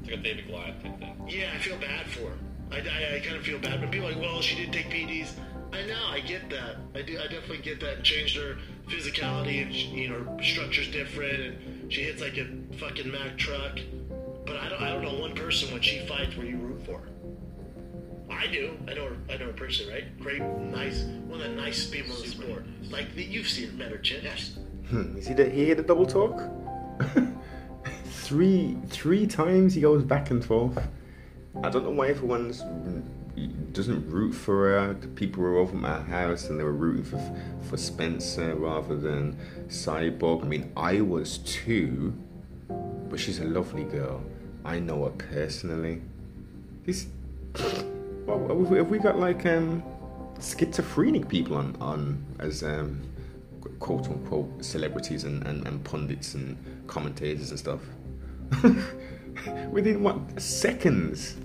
It's 0.00 0.10
like 0.10 0.20
a 0.20 0.22
David 0.22 0.46
Goliath 0.46 0.82
type 0.82 0.98
thing. 0.98 1.24
Yeah, 1.26 1.50
I 1.54 1.58
feel 1.58 1.78
bad 1.78 2.06
for 2.06 2.28
her. 2.28 2.38
I, 2.70 2.76
I, 2.76 3.16
I 3.16 3.20
kind 3.20 3.36
of 3.36 3.44
feel 3.44 3.58
bad, 3.58 3.80
but 3.80 3.90
people 3.90 4.08
are 4.08 4.12
like, 4.12 4.20
well, 4.20 4.40
she 4.40 4.56
did 4.56 4.72
take 4.72 4.90
PEDs. 4.90 5.32
I 5.72 5.84
know, 5.84 6.06
I 6.06 6.20
get 6.20 6.48
that. 6.50 6.76
I 6.94 7.02
do, 7.02 7.18
I 7.18 7.24
definitely 7.24 7.58
get 7.58 7.80
that. 7.80 7.96
And 7.96 8.04
changed 8.04 8.36
her 8.36 8.56
physicality, 8.88 9.62
and 9.62 9.74
she, 9.74 9.88
you 9.88 10.08
know, 10.08 10.24
her 10.24 10.42
structure's 10.42 10.90
different, 10.90 11.40
and 11.40 11.92
she 11.92 12.02
hits 12.02 12.20
like 12.20 12.36
a 12.36 12.46
fucking 12.76 13.10
Mack 13.10 13.36
truck. 13.36 13.78
But 14.46 14.56
I 14.56 14.68
don't, 14.68 14.82
I 14.82 14.92
don't 14.92 15.02
know 15.02 15.20
one 15.20 15.34
person 15.34 15.70
when 15.72 15.82
she 15.82 16.06
fights 16.06 16.36
where 16.36 16.46
you 16.46 16.56
root 16.56 16.84
for. 16.86 17.02
I 18.30 18.46
do. 18.46 18.78
I 18.86 18.94
know 18.94 19.06
her. 19.06 19.16
I 19.30 19.36
know 19.36 19.46
her 19.46 19.52
personally, 19.52 19.92
right? 19.92 20.20
Great, 20.20 20.40
nice, 20.40 21.02
one 21.26 21.40
of 21.40 21.50
the 21.50 21.56
nicest 21.56 21.92
people 21.92 22.14
in 22.16 22.22
the 22.22 22.28
sport. 22.28 22.64
Like 22.90 23.08
you've 23.14 23.48
seen, 23.48 23.76
met 23.76 23.90
her, 23.90 23.98
Chin. 23.98 24.20
Yes. 24.22 24.56
Hmm. 24.88 25.16
Is 25.16 25.26
he 25.26 25.34
the, 25.34 25.48
he 25.48 25.72
the 25.74 25.82
double 25.82 26.06
talk? 26.06 26.40
three 28.04 28.76
three 28.88 29.26
times 29.26 29.74
he 29.74 29.80
goes 29.80 30.02
back 30.02 30.30
and 30.30 30.44
forth. 30.44 30.78
I 31.62 31.70
don't 31.70 31.84
know 31.84 31.90
why 31.90 32.08
everyone's 32.08 32.62
doesn't 33.72 34.10
root 34.10 34.32
for 34.32 34.68
her. 34.68 34.94
the 34.94 35.06
people 35.08 35.42
were 35.42 35.56
over 35.56 35.76
my 35.76 36.00
house 36.00 36.48
and 36.48 36.58
they 36.58 36.64
were 36.64 36.72
rooting 36.72 37.04
for 37.04 37.20
for 37.68 37.76
Spencer 37.76 38.54
rather 38.56 38.96
than 38.96 39.36
Cyborg. 39.68 40.42
I 40.42 40.46
mean, 40.46 40.72
I 40.76 41.00
was 41.00 41.38
too, 41.38 42.12
but 43.08 43.20
she's 43.20 43.38
a 43.38 43.44
lovely 43.44 43.84
girl. 43.84 44.22
I 44.64 44.80
know 44.80 45.04
her 45.04 45.10
personally. 45.10 46.02
This 46.84 47.06
well, 48.26 48.48
have 48.74 48.90
we 48.90 48.98
got 48.98 49.18
like 49.18 49.46
um, 49.46 49.82
schizophrenic 50.40 51.28
people 51.28 51.56
on, 51.56 51.76
on 51.80 52.24
as 52.40 52.62
um, 52.62 53.00
quote 53.78 54.08
unquote 54.08 54.64
celebrities 54.64 55.24
and, 55.24 55.46
and, 55.46 55.66
and 55.66 55.84
pundits 55.84 56.34
and 56.34 56.56
commentators 56.86 57.50
and 57.50 57.58
stuff? 57.58 57.80
Within 59.70 60.02
what 60.02 60.40
seconds? 60.40 61.36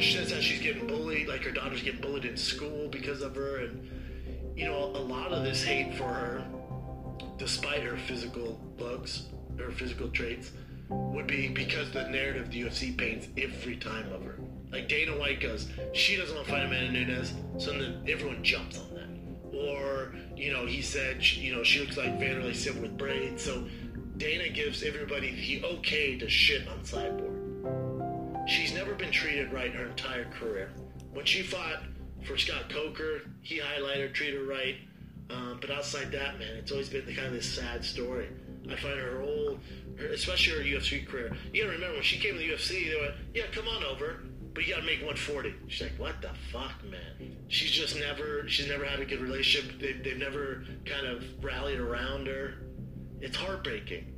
She 0.00 0.16
says 0.16 0.32
how 0.32 0.40
she's 0.40 0.60
getting 0.60 0.86
bullied, 0.86 1.28
like 1.28 1.42
her 1.42 1.50
daughter's 1.50 1.82
getting 1.82 2.00
bullied 2.00 2.24
in 2.24 2.36
school 2.36 2.88
because 2.88 3.20
of 3.20 3.34
her, 3.34 3.58
and 3.58 3.88
you 4.56 4.64
know 4.64 4.76
a 4.76 5.02
lot 5.02 5.32
of 5.32 5.42
this 5.44 5.64
hate 5.64 5.94
for 5.96 6.04
her, 6.04 6.44
despite 7.36 7.82
her 7.82 7.96
physical 7.96 8.60
looks, 8.78 9.24
her 9.58 9.70
physical 9.70 10.08
traits 10.08 10.52
would 10.88 11.26
be 11.26 11.48
because 11.48 11.90
the 11.90 12.08
narrative 12.08 12.50
the 12.50 12.62
UFC 12.62 12.96
paints 12.96 13.28
every 13.36 13.76
time 13.76 14.10
of 14.12 14.22
her. 14.24 14.38
Like 14.70 14.88
Dana 14.88 15.18
White 15.18 15.40
goes, 15.40 15.68
she 15.92 16.16
doesn't 16.16 16.34
want 16.34 16.46
to 16.46 16.52
fight 16.52 16.64
Amanda 16.64 16.92
Nunes, 16.92 17.34
so 17.58 17.72
then 17.72 18.04
everyone 18.06 18.42
jumps 18.44 18.78
on 18.78 18.94
that. 18.94 19.56
Or, 19.56 20.14
you 20.36 20.52
know, 20.52 20.66
he 20.66 20.82
said, 20.82 21.24
you 21.24 21.54
know, 21.54 21.62
she 21.64 21.80
looks 21.80 21.96
like 21.96 22.18
Wanderlei 22.18 22.54
Silva 22.54 22.82
with 22.82 22.96
braids, 22.96 23.42
so 23.42 23.66
Dana 24.18 24.48
gives 24.50 24.82
everybody 24.82 25.34
the 25.34 25.66
okay 25.66 26.18
to 26.18 26.28
shit 26.28 26.68
on 26.68 26.80
Cyborg. 26.80 27.27
She's 28.48 28.72
never 28.72 28.94
been 28.94 29.12
treated 29.12 29.52
right 29.52 29.72
her 29.72 29.86
entire 29.86 30.24
career. 30.24 30.70
When 31.12 31.24
she 31.24 31.42
fought 31.42 31.82
for 32.24 32.36
Scott 32.36 32.70
Coker, 32.70 33.20
he 33.42 33.60
highlighted, 33.60 34.00
her, 34.00 34.08
treated 34.08 34.40
her 34.40 34.46
right. 34.46 34.76
Um, 35.30 35.58
but 35.60 35.70
outside 35.70 36.10
that, 36.12 36.38
man, 36.38 36.56
it's 36.56 36.72
always 36.72 36.88
been 36.88 37.04
the 37.04 37.14
kind 37.14 37.26
of 37.26 37.34
this 37.34 37.54
sad 37.54 37.84
story. 37.84 38.28
I 38.70 38.76
find 38.76 38.98
her 38.98 39.20
whole 39.20 39.58
especially 40.12 40.70
her 40.70 40.78
UFC 40.78 41.06
career. 41.06 41.36
You 41.52 41.62
gotta 41.62 41.74
remember 41.74 41.94
when 41.96 42.02
she 42.02 42.18
came 42.18 42.34
to 42.34 42.38
the 42.38 42.50
UFC, 42.50 42.88
they 42.90 43.00
went, 43.00 43.14
"Yeah, 43.34 43.44
come 43.52 43.68
on 43.68 43.84
over." 43.84 44.20
But 44.54 44.66
you 44.66 44.74
gotta 44.74 44.86
make 44.86 44.98
140. 44.98 45.54
She's 45.68 45.82
like, 45.82 45.98
what 45.98 46.20
the 46.20 46.30
fuck, 46.50 46.82
man? 46.90 47.36
She's 47.46 47.70
just 47.70 47.96
never, 47.96 48.48
she's 48.48 48.66
never 48.66 48.84
had 48.84 48.98
a 48.98 49.04
good 49.04 49.20
relationship. 49.20 49.78
They, 49.78 49.92
they've 49.92 50.18
never 50.18 50.64
kind 50.84 51.06
of 51.06 51.22
rallied 51.44 51.78
around 51.78 52.26
her. 52.26 52.54
It's 53.20 53.36
heartbreaking. 53.36 54.14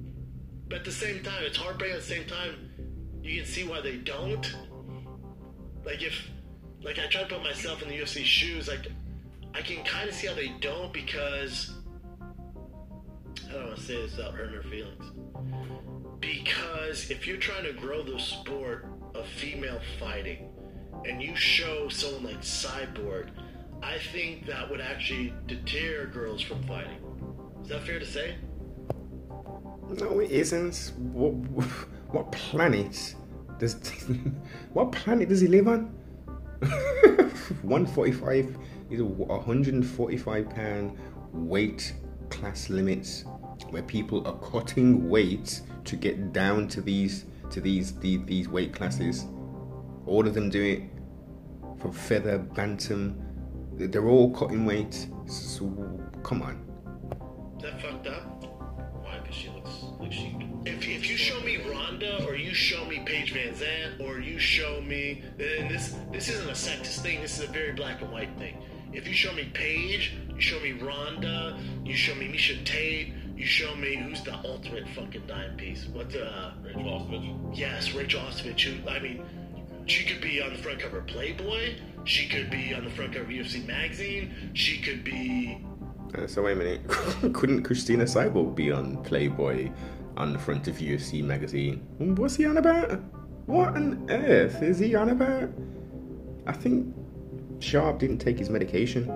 But 0.69 0.79
at 0.79 0.85
the 0.87 0.93
same 0.93 1.23
time, 1.23 1.43
it's 1.45 1.59
heartbreaking 1.59 1.97
at 1.97 2.03
the 2.03 2.09
same 2.09 2.27
time, 2.27 2.70
you 3.23 3.43
can 3.43 3.51
see 3.51 3.65
why 3.65 3.81
they 3.81 3.97
don't. 3.97 4.55
Like 5.85 6.03
if, 6.03 6.29
like 6.83 6.99
I 6.99 7.07
try 7.07 7.23
to 7.23 7.29
put 7.29 7.43
myself 7.43 7.83
in 7.83 7.89
the 7.89 7.99
UFC 7.99 8.25
shoes, 8.25 8.69
like 8.69 8.87
I 9.55 9.63
can 9.63 9.85
kind 9.85 10.09
of 10.09 10.15
see 10.15 10.27
how 10.27 10.35
they 10.35 10.53
don't 10.61 10.93
because 10.93 11.73
I 13.49 13.53
don't 13.53 13.67
want 13.67 13.77
to 13.77 13.83
say 13.83 13.97
this 14.03 14.17
without 14.17 14.35
hurting 14.35 14.53
their 14.53 14.63
feelings. 14.63 15.05
Because 16.21 17.11
if 17.11 17.27
you're 17.27 17.39
trying 17.39 17.65
to 17.65 17.73
grow 17.73 18.03
the 18.03 18.19
sport 18.19 18.87
of 19.15 19.27
female 19.27 19.81
fighting 19.99 20.49
and 21.05 21.23
you 21.23 21.35
show 21.35 21.89
someone 21.89 22.25
like 22.25 22.43
Cyborg, 22.43 23.31
I 23.83 23.99
think 24.13 24.47
that 24.47 24.71
would 24.71 24.81
actually 24.81 25.33
deter 25.47 26.07
girls 26.07 26.43
from 26.43 26.63
fighting. 26.65 26.99
Is 27.63 27.69
that 27.71 27.85
fair 27.85 27.99
to 27.99 28.07
say? 28.07 28.37
No, 29.99 30.21
it 30.21 30.31
isn't. 30.31 30.93
What, 32.13 32.33
planet 32.33 33.15
does 33.59 33.75
what 34.73 34.93
planet 34.93 35.29
does 35.29 35.41
he 35.41 35.49
live 35.49 35.69
on? 35.69 35.95
145 37.63 38.57
is 38.91 39.01
a 39.01 39.05
145 39.05 40.51
pound 40.51 40.99
weight 41.33 41.95
class 42.29 42.71
limits 42.71 43.25
where 43.71 43.83
people 43.83 44.27
are 44.27 44.39
cutting 44.51 45.09
weight 45.09 45.61
to 45.85 45.97
get 45.97 46.33
down 46.33 46.69
to 46.69 46.81
these 46.81 47.27
to 47.51 47.61
these 47.61 47.95
these, 47.99 48.25
these 48.25 48.49
weight 48.49 48.73
classes. 48.73 49.27
All 50.07 50.27
of 50.27 50.35
them 50.35 50.51
do 50.51 50.63
it 50.63 50.83
from 51.81 51.93
feather, 51.93 52.39
bantam. 52.39 53.21
They're 53.75 54.09
all 54.09 54.31
cutting 54.33 54.65
weight. 54.65 55.09
So 55.27 55.67
come 56.23 56.43
on. 56.43 56.67
That 57.63 57.81
fucked 57.81 58.07
up. 58.07 58.45
Why? 59.03 59.19
Because 59.21 59.37
she 59.37 59.49
looks 59.51 59.71
like 59.99 60.13
she. 60.13 60.40
If, 60.67 60.87
if 60.87 61.09
you 61.09 61.17
show 61.17 61.41
me 61.41 61.57
Ronda 61.57 62.27
or 62.27 62.37
you 62.37 62.53
show 62.53 62.85
me 62.85 63.01
Paige 63.07 63.33
VanZant 63.33 64.01
or 64.01 64.21
you 64.21 64.39
show 64.39 64.83
me 64.83 65.23
and 65.39 65.71
this 65.71 65.95
this 66.13 66.29
isn't 66.29 66.49
a 66.49 66.53
sexist 66.53 67.01
thing, 67.01 67.23
this 67.23 67.39
is 67.39 67.49
a 67.49 67.53
very 67.53 67.73
black 67.73 68.03
and 68.03 68.13
white 68.13 68.37
thing. 68.39 68.59
If 68.93 69.09
you 69.09 69.15
show 69.15 69.33
me 69.33 69.51
Paige, 69.55 70.13
you 70.35 70.41
show 70.41 70.61
me 70.61 70.73
Ronda, 70.73 71.59
you 71.85 71.95
show 71.95 72.15
me 72.15 72.29
Miesha 72.29 72.63
Tate, 72.67 73.13
you 73.37 73.47
show 73.47 73.75
me 73.75 73.97
who's 73.97 74.23
the 74.23 74.35
ultimate 74.45 74.87
fucking 74.89 75.23
dime 75.27 75.57
piece. 75.57 75.87
What 75.87 76.11
the 76.11 76.27
uh, 76.27 76.53
Rachael 76.63 76.83
Ostovich. 76.83 77.57
yes, 77.59 77.93
Rachael 77.95 78.21
Ostovich, 78.21 78.61
who 78.61 78.87
I 78.89 78.99
mean 78.99 79.25
she 79.87 80.05
could 80.05 80.21
be 80.21 80.43
on 80.43 80.53
the 80.53 80.59
front 80.59 80.81
cover 80.81 80.99
of 80.99 81.07
Playboy, 81.07 81.77
she 82.05 82.29
could 82.29 82.51
be 82.51 82.75
on 82.75 82.85
the 82.85 82.91
front 82.91 83.15
cover 83.15 83.25
of 83.25 83.31
UFC 83.31 83.67
magazine, 83.67 84.51
she 84.53 84.79
could 84.83 85.05
be 85.05 85.65
Uh, 86.15 86.27
so 86.27 86.43
wait 86.43 86.53
a 86.53 86.57
minute, 86.57 86.89
couldn't 87.33 87.63
Christina 87.63 88.05
Cyborg 88.05 88.55
be 88.55 88.71
on 88.71 89.03
Playboy 89.05 89.71
on 90.17 90.33
the 90.33 90.39
front 90.39 90.69
of 90.69 90.77
UFC 90.77 91.23
magazine? 91.23 91.87
What's 91.99 92.37
he 92.37 92.47
on 92.47 92.57
about? 92.57 93.01
What 93.47 93.77
on 93.77 94.07
earth 94.11 94.63
is 94.63 94.79
he 94.79 94.95
on 94.95 95.11
about? 95.11 95.51
I 96.47 96.53
think 96.53 96.95
Schaub 97.59 97.99
didn't 97.99 98.19
take 98.19 98.39
his 98.39 98.51
medication. 98.51 99.11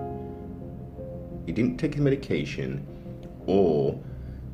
He 1.45 1.51
didn't 1.51 1.77
take 1.77 1.93
his 1.93 2.01
medication, 2.01 2.85
or 3.45 3.99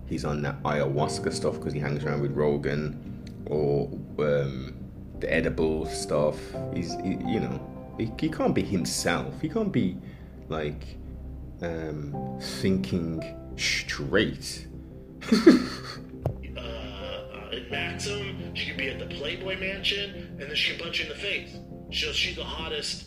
he's 0.08 0.26
on 0.26 0.42
that 0.42 0.62
ayahuasca 0.64 1.32
stuff 1.34 1.56
because 1.56 1.74
he 1.74 1.80
hangs 1.80 2.04
around 2.04 2.22
with 2.22 2.32
Rogan, 2.32 3.24
or 3.46 3.90
um, 4.20 4.74
the 5.20 5.34
edible 5.34 5.86
stuff. 5.86 6.38
He's, 6.74 6.96
he, 6.96 7.18
you 7.26 7.40
know, 7.40 7.96
he, 7.98 8.12
he 8.20 8.30
can't 8.30 8.54
be 8.54 8.64
himself. 8.64 9.40
He 9.42 9.50
can't 9.50 9.72
be 9.72 9.98
like 10.50 10.98
um, 11.62 12.40
thinking 12.42 13.24
straight. 13.56 14.68
Maxim. 18.02 18.56
She 18.56 18.68
could 18.68 18.78
be 18.78 18.90
at 18.90 19.00
the 19.00 19.06
Playboy 19.06 19.60
Mansion, 19.60 20.38
and 20.40 20.42
then 20.42 20.56
she 20.56 20.72
can 20.72 20.84
punch 20.84 21.00
you 21.00 21.06
in 21.06 21.10
the 21.10 21.18
face. 21.18 21.56
So 21.92 22.12
she's 22.12 22.36
the 22.36 22.44
hottest 22.44 23.06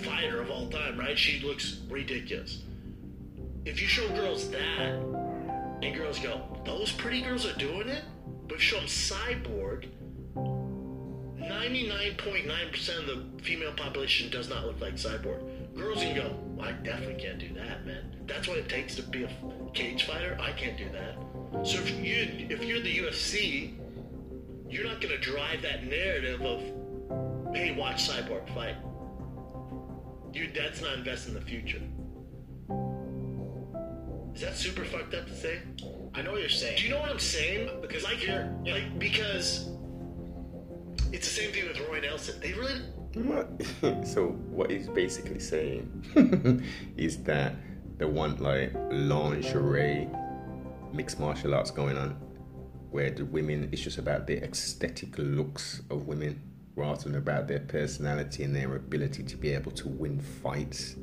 fighter 0.00 0.40
of 0.40 0.50
all 0.50 0.68
time, 0.68 0.98
right? 0.98 1.18
She 1.18 1.40
looks 1.40 1.80
ridiculous. 1.88 2.62
If 3.64 3.80
you 3.80 3.86
show 3.86 4.08
girls 4.08 4.50
that, 4.50 4.94
and 5.82 5.94
girls 5.94 6.18
go, 6.18 6.40
"Those 6.64 6.92
pretty 6.92 7.20
girls 7.20 7.44
are 7.46 7.56
doing 7.58 7.88
it," 7.88 8.04
but 8.48 8.60
show 8.60 8.76
them 8.76 8.86
Cyborg. 8.86 9.88
99.9% 11.38 12.98
of 13.00 13.06
the 13.06 13.42
female 13.42 13.72
population 13.72 14.30
does 14.30 14.48
not 14.48 14.64
look 14.64 14.80
like 14.80 14.94
Cyborg. 14.94 15.74
Girls 15.74 15.98
can 15.98 16.14
go, 16.14 16.36
well, 16.54 16.68
I 16.68 16.72
definitely 16.72 17.22
can't 17.22 17.38
do 17.38 17.52
that, 17.54 17.84
man. 17.84 18.04
That's 18.26 18.46
what 18.46 18.58
it 18.58 18.68
takes 18.68 18.94
to 18.96 19.02
be 19.02 19.24
a 19.24 19.30
cage 19.74 20.04
fighter. 20.04 20.36
I 20.40 20.52
can't 20.52 20.78
do 20.78 20.88
that. 20.90 21.66
So 21.66 21.80
if 21.80 21.90
you 21.90 22.46
if 22.48 22.64
you're 22.64 22.80
the 22.80 22.98
UFC, 22.98 23.81
you're 24.72 24.84
not 24.84 25.00
gonna 25.00 25.18
drive 25.18 25.62
that 25.62 25.84
narrative 25.86 26.40
of, 26.42 26.60
hey, 27.54 27.72
watch 27.76 28.08
Cyborg 28.08 28.52
fight. 28.54 28.76
You 30.32 30.48
that's 30.54 30.80
not 30.80 30.94
investing 30.98 31.34
in 31.34 31.40
the 31.40 31.46
future. 31.46 31.80
Is 34.34 34.40
that 34.40 34.56
super 34.56 34.84
fucked 34.84 35.12
up 35.14 35.26
to 35.26 35.36
say? 35.36 35.58
I 36.14 36.22
know 36.22 36.32
what 36.32 36.40
you're 36.40 36.48
saying. 36.48 36.78
Do 36.78 36.84
you 36.84 36.90
know 36.90 37.00
what 37.00 37.10
I'm 37.10 37.18
saying? 37.18 37.68
Because 37.82 38.02
like 38.02 38.26
You're- 38.26 38.48
yeah. 38.64 38.74
like 38.74 38.98
because 38.98 39.68
it's 41.12 41.28
the 41.28 41.42
same 41.42 41.52
thing 41.52 41.68
with 41.68 41.78
Roy 41.88 42.00
Nelson. 42.00 42.40
They 42.40 42.54
really 42.54 42.80
What? 43.14 44.06
so 44.06 44.28
what 44.50 44.70
he's 44.70 44.88
basically 44.88 45.38
saying 45.40 46.64
is 46.96 47.22
that 47.24 47.56
they 47.98 48.06
want 48.06 48.40
like 48.40 48.72
lingerie 48.90 50.08
mixed 50.94 51.20
martial 51.20 51.54
arts 51.54 51.70
going 51.70 51.98
on, 51.98 52.16
where 52.92 53.10
the 53.10 53.24
women 53.24 53.68
it's 53.72 53.82
just 53.82 53.98
about 53.98 54.26
the 54.26 54.42
aesthetic 54.44 55.18
looks 55.18 55.82
of 55.90 56.06
women 56.06 56.40
rather 56.76 57.04
than 57.04 57.16
about 57.16 57.48
their 57.48 57.60
personality 57.60 58.44
and 58.44 58.54
their 58.54 58.76
ability 58.76 59.22
to 59.22 59.36
be 59.36 59.50
able 59.50 59.72
to 59.72 59.88
win 59.88 60.20
fights. 60.20 60.96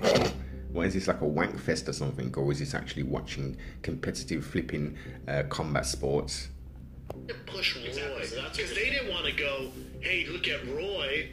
Why 0.72 0.84
is 0.84 0.94
this 0.94 1.08
like 1.08 1.20
a 1.22 1.26
wank 1.26 1.58
fest 1.58 1.88
or 1.88 1.92
something, 1.92 2.34
or 2.36 2.52
is 2.52 2.58
this 2.58 2.74
actually 2.74 3.02
watching 3.02 3.56
competitive 3.82 4.44
flipping 4.44 4.96
uh, 5.26 5.44
combat 5.48 5.86
sports? 5.86 6.48
push 7.46 7.76
Roy 7.76 7.82
because 7.82 8.74
they 8.74 8.90
didn't 8.90 9.10
want 9.10 9.26
to 9.26 9.32
go. 9.32 9.70
Hey, 10.00 10.26
look 10.30 10.46
at 10.46 10.66
Roy. 10.68 11.30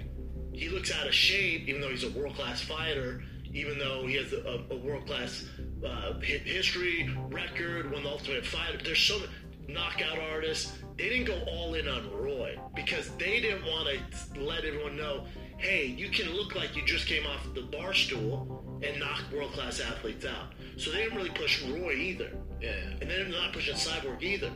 He 0.54 0.70
looks 0.70 0.92
out 0.94 1.06
of 1.06 1.14
shape, 1.14 1.68
even 1.68 1.82
though 1.82 1.90
he's 1.90 2.06
a 2.06 2.12
world 2.12 2.36
class 2.36 2.62
fighter. 2.62 3.24
Even 3.54 3.78
though 3.78 4.06
he 4.06 4.16
has 4.16 4.34
a, 4.34 4.66
a 4.70 4.76
world 4.76 5.06
class 5.06 5.46
uh, 5.86 6.20
history, 6.20 7.10
record, 7.30 7.90
won 7.90 8.04
the 8.04 8.10
Ultimate 8.10 8.46
Fighter. 8.46 8.78
There's 8.84 9.00
so 9.00 9.18
many 9.18 9.32
knockout 9.68 10.20
artists. 10.20 10.74
They 10.98 11.10
didn't 11.10 11.26
go 11.26 11.42
all 11.52 11.74
in 11.74 11.88
on 11.88 12.10
Roy 12.12 12.58
because 12.76 13.10
they 13.18 13.42
didn't 13.42 13.66
want 13.66 13.90
to 14.34 14.40
let 14.40 14.64
everyone 14.64 14.96
know. 14.96 15.26
Hey, 15.58 15.86
you 15.86 16.10
can 16.10 16.34
look 16.34 16.56
like 16.56 16.76
you 16.76 16.86
just 16.86 17.08
came 17.08 17.26
off 17.26 17.54
the 17.54 17.62
bar 17.62 17.94
stool 17.94 18.80
and 18.84 19.00
knock 19.00 19.24
world 19.34 19.52
class 19.54 19.80
athletes 19.80 20.26
out. 20.26 20.54
So 20.78 20.92
they 20.92 21.04
didn't 21.04 21.18
really 21.18 21.30
push 21.30 21.64
Roy 21.64 21.94
either. 21.94 22.32
Yeah. 22.62 22.72
And 23.02 23.10
they're 23.10 23.28
not 23.28 23.54
pushing 23.54 23.76
Cyborg 23.76 24.22
either. 24.22 24.52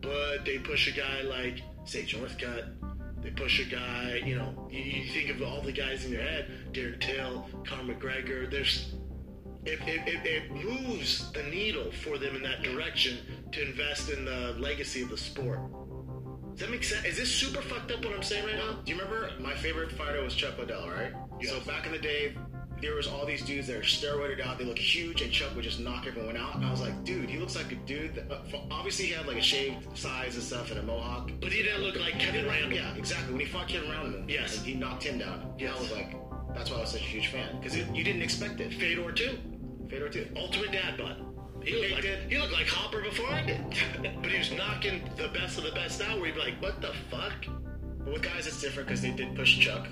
But 0.00 0.44
they 0.44 0.58
push 0.58 0.88
a 0.88 0.96
guy 0.96 1.22
like 1.22 1.62
Sage 1.84 2.16
Northcutt. 2.16 2.74
They 3.22 3.30
push 3.30 3.60
a 3.60 3.68
guy, 3.68 4.20
you 4.24 4.36
know, 4.36 4.68
you, 4.70 4.80
you 4.80 5.08
think 5.12 5.30
of 5.30 5.42
all 5.42 5.60
the 5.60 5.72
guys 5.72 6.04
in 6.04 6.12
your 6.12 6.22
head, 6.22 6.48
Darren 6.72 7.00
Till, 7.00 7.48
Conor 7.66 7.94
McGregor. 7.94 8.48
There's, 8.48 8.94
it, 9.66 9.80
it, 9.86 10.08
it, 10.08 10.26
it 10.26 10.50
moves 10.52 11.30
the 11.32 11.42
needle 11.44 11.90
for 11.90 12.18
them 12.18 12.36
in 12.36 12.42
that 12.42 12.62
direction 12.62 13.18
to 13.52 13.62
invest 13.62 14.10
in 14.10 14.24
the 14.24 14.54
legacy 14.58 15.02
of 15.02 15.10
the 15.10 15.16
sport. 15.16 15.60
Does 16.52 16.60
that 16.60 16.70
make 16.70 16.84
sense? 16.84 17.04
Is 17.04 17.16
this 17.18 17.30
super 17.34 17.60
fucked 17.60 17.90
up 17.90 18.02
what 18.04 18.14
I'm 18.14 18.22
saying 18.22 18.46
right 18.46 18.56
now? 18.56 18.78
Do 18.84 18.92
you 18.92 18.98
remember 18.98 19.30
my 19.40 19.54
favorite 19.54 19.92
fighter 19.92 20.22
was 20.22 20.34
Chuck 20.34 20.58
Liddell, 20.58 20.88
right? 20.88 21.12
Yes. 21.40 21.50
So 21.52 21.60
back 21.60 21.84
in 21.84 21.92
the 21.92 21.98
day, 21.98 22.34
there 22.80 22.94
was 22.94 23.06
all 23.06 23.26
these 23.26 23.42
dudes 23.42 23.66
that 23.66 23.76
are 23.76 23.80
steroided 23.80 24.40
out. 24.44 24.58
They 24.58 24.64
look 24.64 24.78
huge, 24.78 25.20
and 25.22 25.30
Chuck 25.32 25.54
would 25.54 25.64
just 25.64 25.80
knock 25.80 26.06
everyone 26.06 26.36
out. 26.36 26.56
And 26.56 26.64
I 26.64 26.70
was 26.70 26.80
like, 26.80 27.04
dude, 27.04 27.28
he 27.28 27.38
looks 27.38 27.56
like 27.56 27.72
a 27.72 27.74
dude. 27.74 28.14
That, 28.14 28.30
uh, 28.30 28.38
obviously, 28.70 29.06
he 29.06 29.12
had 29.12 29.26
like 29.26 29.36
a 29.38 29.42
shaved 29.42 29.96
size 29.96 30.34
and 30.34 30.44
stuff 30.44 30.70
and 30.70 30.80
a 30.80 30.82
mohawk. 30.82 31.30
But 31.40 31.52
he 31.52 31.62
didn't 31.62 31.82
look 31.82 31.98
like 31.98 32.18
Kevin 32.18 32.44
Randleman. 32.46 32.74
Yeah, 32.76 32.94
exactly. 32.94 33.32
When 33.32 33.40
he 33.40 33.46
fought 33.46 33.68
Kevin 33.68 33.90
Randleman, 33.90 34.28
Yes. 34.30 34.62
he 34.62 34.74
knocked 34.74 35.02
him 35.02 35.18
down. 35.18 35.54
Yeah, 35.58 35.74
I 35.74 35.78
was 35.80 35.90
like, 35.92 36.16
that's 36.54 36.70
why 36.70 36.78
I 36.78 36.80
was 36.80 36.90
such 36.90 37.00
a 37.02 37.04
huge 37.04 37.28
fan 37.28 37.58
because 37.60 37.76
you 37.76 38.04
didn't 38.04 38.22
expect 38.22 38.60
it. 38.60 38.72
Fedor 38.72 39.12
too. 39.12 39.38
Fedor 39.88 40.08
too. 40.08 40.28
Ultimate 40.36 40.72
dad 40.72 40.96
bod. 40.98 41.16
He 41.62 41.74
looked, 41.74 41.92
like, 41.92 42.02
did. 42.02 42.30
he 42.30 42.38
looked 42.38 42.52
like 42.52 42.66
Hopper 42.68 43.00
before 43.02 43.28
I 43.30 43.42
did. 43.44 43.60
but 44.22 44.30
he 44.30 44.38
was 44.38 44.52
knocking 44.52 45.08
the 45.16 45.28
best 45.28 45.58
of 45.58 45.64
the 45.64 45.72
best 45.72 46.00
out 46.02 46.16
where 46.18 46.26
he'd 46.26 46.34
be 46.34 46.40
like, 46.40 46.62
what 46.62 46.80
the 46.80 46.92
fuck? 47.10 47.32
But 48.04 48.12
with 48.12 48.22
guys, 48.22 48.46
it's 48.46 48.60
different 48.60 48.88
because 48.88 49.02
they 49.02 49.10
did 49.10 49.34
push 49.34 49.58
Chuck, 49.58 49.88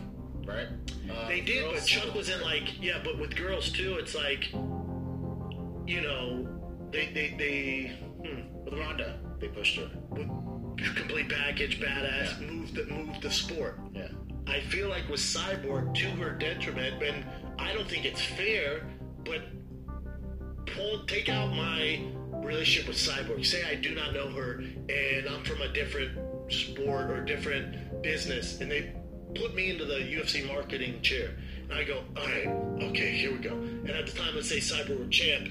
right? 0.47 0.69
Uh, 1.11 1.27
They 1.29 1.41
did, 1.41 1.65
but 1.73 1.85
Chuck 1.85 2.15
wasn't 2.15 2.43
like, 2.43 2.81
yeah, 2.81 3.01
but 3.03 3.19
with 3.19 3.35
girls 3.35 3.71
too, 3.73 3.95
it's 3.95 4.15
like, 4.15 4.53
you 4.53 6.01
know, 6.01 6.47
they, 6.93 7.07
they, 7.13 7.35
they, 7.37 7.97
hmm, 8.25 8.65
with 8.65 8.75
Ronda, 8.75 9.19
they 9.41 9.49
pushed 9.49 9.77
her. 9.77 9.91
with 10.13 10.29
complete 10.97 11.29
package, 11.29 11.81
badass, 11.81 12.41
Yeah. 12.41 12.47
moved 12.47 12.75
the, 12.77 12.85
moved 12.87 13.23
the 13.23 13.31
sport. 13.31 13.81
Yeah. 13.93 14.09
I 14.47 14.61
feel 14.61 14.89
like 14.89 15.09
with 15.09 15.21
Cyborg, 15.21 15.95
to 15.95 16.07
her 16.23 16.31
detriment, 16.33 17.03
and 17.03 17.25
I 17.59 17.73
don't 17.73 17.89
think 17.89 18.05
it's 18.05 18.21
fair, 18.23 18.87
but 19.25 19.41
pull, 20.67 21.05
take 21.07 21.29
out 21.29 21.55
my 21.55 22.01
relationship 22.43 22.89
with 22.89 22.97
Cyborg. 22.97 23.45
Say 23.45 23.65
I 23.65 23.75
do 23.75 23.95
not 23.95 24.13
know 24.13 24.29
her, 24.29 24.63
and 24.89 25.29
I'm 25.29 25.45
from 25.45 25.63
a 25.63 25.69
different 25.69 26.19
sport 26.53 27.11
or 27.11 27.25
different 27.25 28.03
business, 28.03 28.61
and 28.61 28.71
they 28.71 28.93
put 29.35 29.55
me 29.55 29.71
into 29.71 29.85
the 29.85 29.97
UFC 29.97 30.47
marketing 30.47 31.01
chair. 31.03 31.31
And 31.69 31.73
I 31.73 31.85
go, 31.85 32.05
all 32.17 32.27
right, 32.27 32.47
okay, 32.91 33.17
here 33.17 33.33
we 33.33 33.39
go. 33.39 33.55
And 33.55 33.91
at 33.91 34.07
the 34.07 34.13
time, 34.13 34.35
let's 34.35 34.49
say 34.49 34.59
Cyborg 34.59 35.11
champ, 35.11 35.49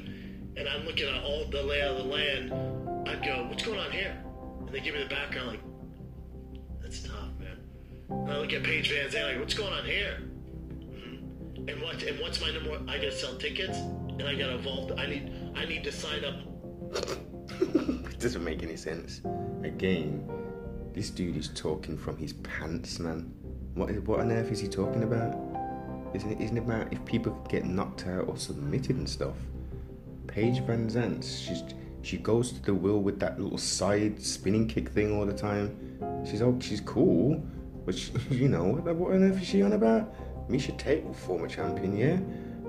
and 0.56 0.67
I'm 0.69 0.86
looking 0.86 1.08
at 1.08 1.23
all 1.23 1.45
the 1.49 1.63
layout 1.63 1.97
of 1.97 1.97
the 1.97 2.04
land, 2.04 2.54
I'd 3.10 3.23
go, 3.23 3.45
what's 3.49 3.63
going 3.63 3.80
on 3.80 3.91
here? 3.91 4.15
And 4.60 4.69
they 4.69 4.80
give 4.80 4.93
me 4.93 5.04
the 5.04 5.10
background, 5.10 5.47
like, 5.47 5.60
that's 6.82 7.02
tough, 7.02 7.30
man. 7.39 7.58
And 8.10 8.32
I 8.32 8.38
look 8.38 8.54
at 8.54 8.63
Paige 8.63 8.91
VanZant, 8.91 9.32
like, 9.32 9.39
what's 9.39 9.56
going 9.56 9.73
on 9.73 9.86
here? 9.86 10.19
Mhm. 10.69 11.71
And 11.71 11.82
what? 11.82 12.04
And 12.04 12.19
what's 12.19 12.39
my 12.39 12.52
number? 12.52 12.80
I 12.88 12.97
gotta 12.97 13.12
sell 13.12 13.36
tickets, 13.38 13.80
and 14.19 14.28
I 14.28 14.36
gotta 14.36 14.56
evolve. 14.56 14.91
I 14.97 15.08
need. 15.08 15.34
I 15.56 15.65
need 15.65 15.84
to 15.84 15.91
sign 15.91 16.23
up. 16.26 16.36
it 17.60 18.19
doesn't 18.19 18.43
make 18.43 18.63
any 18.63 18.76
sense. 18.76 19.21
Again, 19.63 20.30
this 20.93 21.10
dude 21.10 21.38
is 21.38 21.49
talking 21.49 21.97
from 21.97 22.17
his 22.17 22.34
pants, 22.34 22.99
man. 22.99 23.34
What, 23.73 23.89
what 24.04 24.19
on 24.19 24.32
earth 24.32 24.52
is 24.52 24.60
he 24.60 24.67
talking 24.67 25.04
about? 25.04 25.36
Isn't 26.13 26.32
it, 26.32 26.41
isn't 26.41 26.58
it 26.58 26.62
about 26.62 26.93
if 26.93 27.04
people 27.06 27.34
get 27.49 27.65
knocked 27.65 28.06
out 28.06 28.28
or 28.28 28.38
submitted 28.38 28.97
and 28.97 29.10
stuff? 29.10 29.36
Paige 30.28 30.62
VanZant, 30.62 31.23
she's 31.23 31.63
she 32.04 32.17
goes 32.17 32.52
to 32.52 32.62
the 32.62 32.73
wheel 32.73 32.99
with 32.99 33.19
that 33.19 33.39
little 33.39 33.58
side 33.58 34.21
spinning 34.21 34.67
kick 34.67 34.89
thing 34.89 35.17
all 35.17 35.26
the 35.26 35.34
time. 35.34 36.23
She's 36.30 36.41
oh, 36.41 36.58
she's 36.60 36.82
cool, 36.82 37.43
but 37.86 37.95
she, 37.97 38.12
you 38.30 38.49
know 38.49 38.65
what, 38.65 38.95
what 38.95 39.13
on 39.13 39.23
earth 39.23 39.41
is 39.41 39.47
she 39.47 39.62
on 39.63 39.73
about? 39.73 40.13
Miesha 40.49 40.78
Tate, 40.78 41.04
former 41.15 41.47
champion, 41.47 41.95
yeah. 41.95 42.19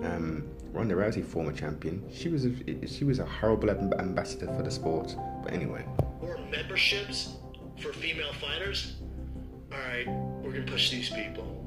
Um, 0.09 0.49
Ronda 0.75 0.97
Rousey, 0.97 1.25
former 1.25 1.53
champion. 1.53 2.03
She 2.13 2.29
was 2.29 2.45
a, 2.47 2.87
she 2.89 3.05
was 3.05 3.21
a 3.21 3.25
horrible 3.25 3.71
ambassador 3.71 4.47
for 4.57 4.63
the 4.63 4.71
sport. 4.73 5.15
But 5.45 5.53
anyway, 5.53 5.85
or 6.21 6.37
memberships 6.51 7.35
for 7.81 7.93
female 7.93 8.33
fighters, 8.35 8.97
all 9.73 9.79
right, 9.79 10.07
we're 10.43 10.51
gonna 10.51 10.65
push 10.65 10.91
these 10.91 11.11
people. 11.11 11.61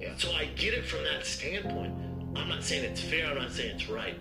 Yeah. 0.00 0.14
So 0.18 0.32
I 0.32 0.46
get 0.56 0.74
it 0.74 0.84
from 0.84 1.04
that 1.04 1.24
standpoint. 1.24 1.94
I'm 2.36 2.48
not 2.48 2.64
saying 2.64 2.84
it's 2.84 3.00
fair. 3.00 3.28
I'm 3.30 3.38
not 3.38 3.52
saying 3.52 3.76
it's 3.76 3.88
right. 3.88 4.18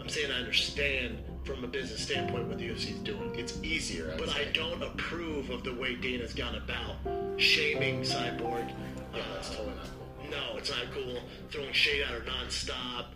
I'm 0.00 0.08
saying 0.08 0.32
I 0.32 0.38
understand 0.38 1.18
from 1.44 1.64
a 1.64 1.66
business 1.66 2.00
standpoint 2.00 2.48
what 2.48 2.56
the 2.58 2.68
UFC 2.68 2.92
is 2.92 2.98
doing. 3.00 3.34
It's 3.34 3.62
easier. 3.62 4.10
I'd 4.12 4.18
But 4.18 4.30
I 4.30 4.44
don't 4.54 4.82
approve 4.82 5.50
of 5.50 5.64
the 5.64 5.74
way 5.74 5.96
Dana's 5.96 6.32
gone 6.32 6.54
about 6.54 6.96
shaming 7.36 8.00
Cyborg. 8.00 8.68
Yeah, 9.14 9.20
Uh, 9.20 9.34
that's 9.34 9.50
totally 9.50 9.76
not 9.76 9.84
cool. 9.98 10.07
No, 10.30 10.56
it's 10.56 10.70
not 10.70 10.90
cool. 10.92 11.18
Throwing 11.50 11.72
shade 11.72 12.02
at 12.02 12.08
her 12.08 12.20
nonstop. 12.20 13.06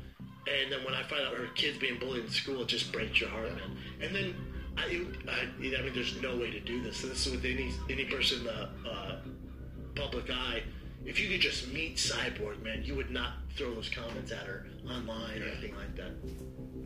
And 0.46 0.72
then 0.72 0.84
when 0.84 0.94
I 0.94 1.02
find 1.04 1.22
out 1.24 1.34
her 1.34 1.46
kid's 1.54 1.78
being 1.78 1.98
bullied 1.98 2.24
in 2.24 2.30
school, 2.30 2.62
it 2.62 2.68
just 2.68 2.92
breaks 2.92 3.20
your 3.20 3.30
heart, 3.30 3.54
man. 3.54 3.76
And 4.00 4.14
then 4.14 4.34
I, 4.76 5.04
I, 5.28 5.40
I 5.78 5.82
mean, 5.82 5.92
there's 5.94 6.20
no 6.20 6.36
way 6.36 6.50
to 6.50 6.60
do 6.60 6.82
this. 6.82 7.02
This 7.02 7.26
is 7.26 7.32
with 7.32 7.44
any 7.44 7.72
any 7.88 8.04
person 8.06 8.38
in 8.40 8.44
the 8.44 8.68
uh, 8.90 9.18
public 9.94 10.30
eye. 10.30 10.62
If 11.04 11.20
you 11.20 11.28
could 11.28 11.40
just 11.40 11.72
meet 11.72 11.96
Cyborg, 11.96 12.62
man, 12.62 12.82
you 12.84 12.94
would 12.94 13.10
not 13.10 13.32
throw 13.56 13.74
those 13.74 13.88
comments 13.88 14.30
at 14.32 14.46
her 14.46 14.66
online 14.88 15.42
or 15.42 15.46
anything 15.46 15.74
like 15.76 15.94
that. 15.96 16.12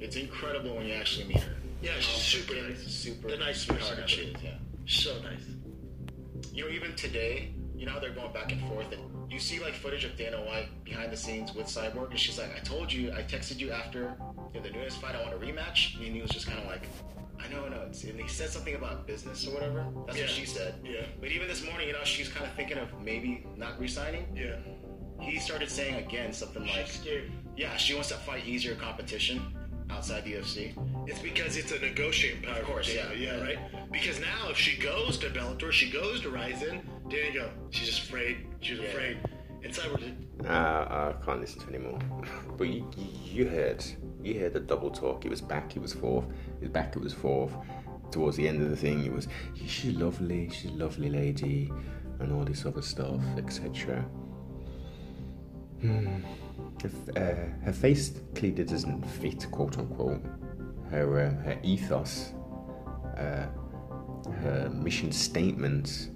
It's 0.00 0.16
incredible 0.16 0.76
when 0.76 0.86
you 0.86 0.94
actually 0.94 1.26
meet 1.26 1.40
her. 1.40 1.54
Yeah, 1.82 1.92
she's 2.00 2.36
How 2.36 2.40
super 2.42 2.54
nice. 2.68 2.86
Super 2.86 3.28
The 3.36 3.54
sweetheart 3.54 3.80
person 3.96 4.06
she 4.06 4.20
ever. 4.30 4.38
is, 4.38 4.42
yeah. 4.44 4.50
So 4.86 5.14
nice. 5.22 5.44
You 6.52 6.64
know, 6.64 6.70
even 6.70 6.94
today, 6.96 7.52
you 7.78 7.86
know 7.86 7.92
how 7.92 7.98
they're 8.00 8.10
going 8.14 8.32
back 8.32 8.52
and 8.52 8.60
forth, 8.68 8.90
and 8.92 9.02
you 9.30 9.38
see 9.38 9.60
like 9.60 9.74
footage 9.74 10.04
of 10.04 10.16
Dana 10.16 10.38
White 10.38 10.68
behind 10.84 11.12
the 11.12 11.16
scenes 11.16 11.54
with 11.54 11.66
Cyborg, 11.66 12.10
and 12.10 12.18
she's 12.18 12.38
like, 12.38 12.54
"I 12.56 12.60
told 12.60 12.92
you, 12.92 13.12
I 13.12 13.22
texted 13.22 13.58
you 13.58 13.70
after 13.70 14.16
in 14.54 14.62
the 14.62 14.70
Nunes 14.70 14.96
fight, 14.96 15.14
I 15.14 15.22
want 15.22 15.34
a 15.34 15.38
rematch," 15.38 15.96
and 15.96 16.14
he 16.14 16.20
was 16.22 16.30
just 16.30 16.46
kind 16.46 16.58
of 16.58 16.66
like, 16.66 16.88
"I 17.38 17.48
know, 17.48 17.64
I 17.66 17.68
know," 17.68 17.82
it's, 17.88 18.04
and 18.04 18.18
he 18.20 18.28
said 18.28 18.50
something 18.50 18.74
about 18.74 19.06
business 19.06 19.46
or 19.46 19.52
whatever. 19.54 19.86
That's 20.06 20.18
Yeah. 20.18 20.24
what 20.24 20.30
she 20.32 20.46
said. 20.46 20.74
Yeah. 20.84 21.02
But 21.20 21.30
even 21.30 21.48
this 21.48 21.64
morning, 21.64 21.86
you 21.88 21.92
know, 21.92 22.04
she's 22.04 22.28
kind 22.28 22.46
of 22.46 22.52
thinking 22.54 22.78
of 22.78 22.88
maybe 23.00 23.46
not 23.56 23.78
resigning. 23.78 24.26
Yeah. 24.34 24.56
He 25.20 25.38
started 25.38 25.70
saying 25.70 25.94
again 25.96 26.32
something 26.32 26.62
like, 26.66 26.86
She's 26.86 27.00
scared. 27.00 27.30
"Yeah, 27.56 27.76
she 27.76 27.94
wants 27.94 28.08
to 28.10 28.16
fight 28.16 28.46
easier 28.46 28.74
competition 28.74 29.40
outside 29.90 30.24
the 30.24 30.32
UFC." 30.34 30.74
It's 31.06 31.20
because 31.20 31.56
it's 31.56 31.72
a 31.72 31.78
negotiating 31.78 32.42
power. 32.42 32.58
Of 32.60 32.64
course, 32.66 32.86
Dana, 32.92 33.14
yeah. 33.16 33.36
yeah, 33.36 33.42
right. 33.42 33.92
Because 33.92 34.20
now 34.20 34.50
if 34.50 34.56
she 34.58 34.80
goes 34.80 35.18
to 35.18 35.30
Bellator, 35.30 35.70
she 35.72 35.90
goes 35.90 36.20
to 36.22 36.30
Rizin. 36.30 36.80
Dana 37.08 37.32
go, 37.34 37.50
she's 37.70 37.88
just 37.88 38.02
afraid. 38.08 38.38
She's 38.60 38.78
Yeah. 38.78 38.86
afraid. 38.86 39.18
And 39.62 39.72
Cyber 39.72 39.98
did. 39.98 40.46
Uh, 40.46 40.50
I 40.50 41.24
can't 41.24 41.40
listen 41.40 41.60
to 41.62 41.68
anymore. 41.68 41.98
But 42.56 42.68
you, 42.68 42.86
you 43.24 43.48
heard, 43.48 43.84
you 44.22 44.38
heard 44.40 44.52
the 44.54 44.60
double 44.60 44.90
talk. 44.90 45.24
It 45.24 45.30
was 45.30 45.40
back, 45.40 45.76
it 45.76 45.82
was 45.82 45.92
forth. 45.92 46.24
It 46.56 46.62
was 46.62 46.70
back, 46.70 46.96
it 46.96 47.02
was 47.02 47.12
forth. 47.14 47.52
Towards 48.10 48.36
the 48.36 48.46
end 48.48 48.62
of 48.62 48.70
the 48.70 48.76
thing, 48.76 49.04
it 49.04 49.12
was 49.12 49.26
she's 49.66 49.94
lovely, 49.94 50.48
she's 50.50 50.70
a 50.70 50.74
lovely 50.74 51.10
lady, 51.10 51.72
and 52.20 52.32
all 52.32 52.44
this 52.44 52.64
other 52.64 52.80
stuff, 52.82 53.20
etc. 53.36 54.04
Hmm. 55.80 56.20
Uh, 57.16 57.20
her 57.64 57.72
face 57.72 58.12
clearly 58.34 58.64
doesn't 58.64 59.02
fit, 59.02 59.50
quote 59.50 59.78
unquote. 59.78 60.22
Her 60.90 61.20
uh, 61.20 61.44
her 61.44 61.58
ethos, 61.62 62.32
uh, 63.16 63.46
her 64.42 64.70
mission 64.72 65.10
statement, 65.10 66.10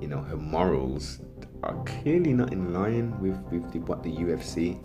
you 0.00 0.08
know, 0.08 0.20
her 0.20 0.36
morals 0.36 1.20
are 1.62 1.82
clearly 1.84 2.32
not 2.32 2.52
in 2.52 2.72
line 2.72 3.18
with, 3.20 3.38
with 3.50 3.72
the, 3.72 3.78
what 3.80 4.02
the 4.02 4.10
UFC 4.10 4.82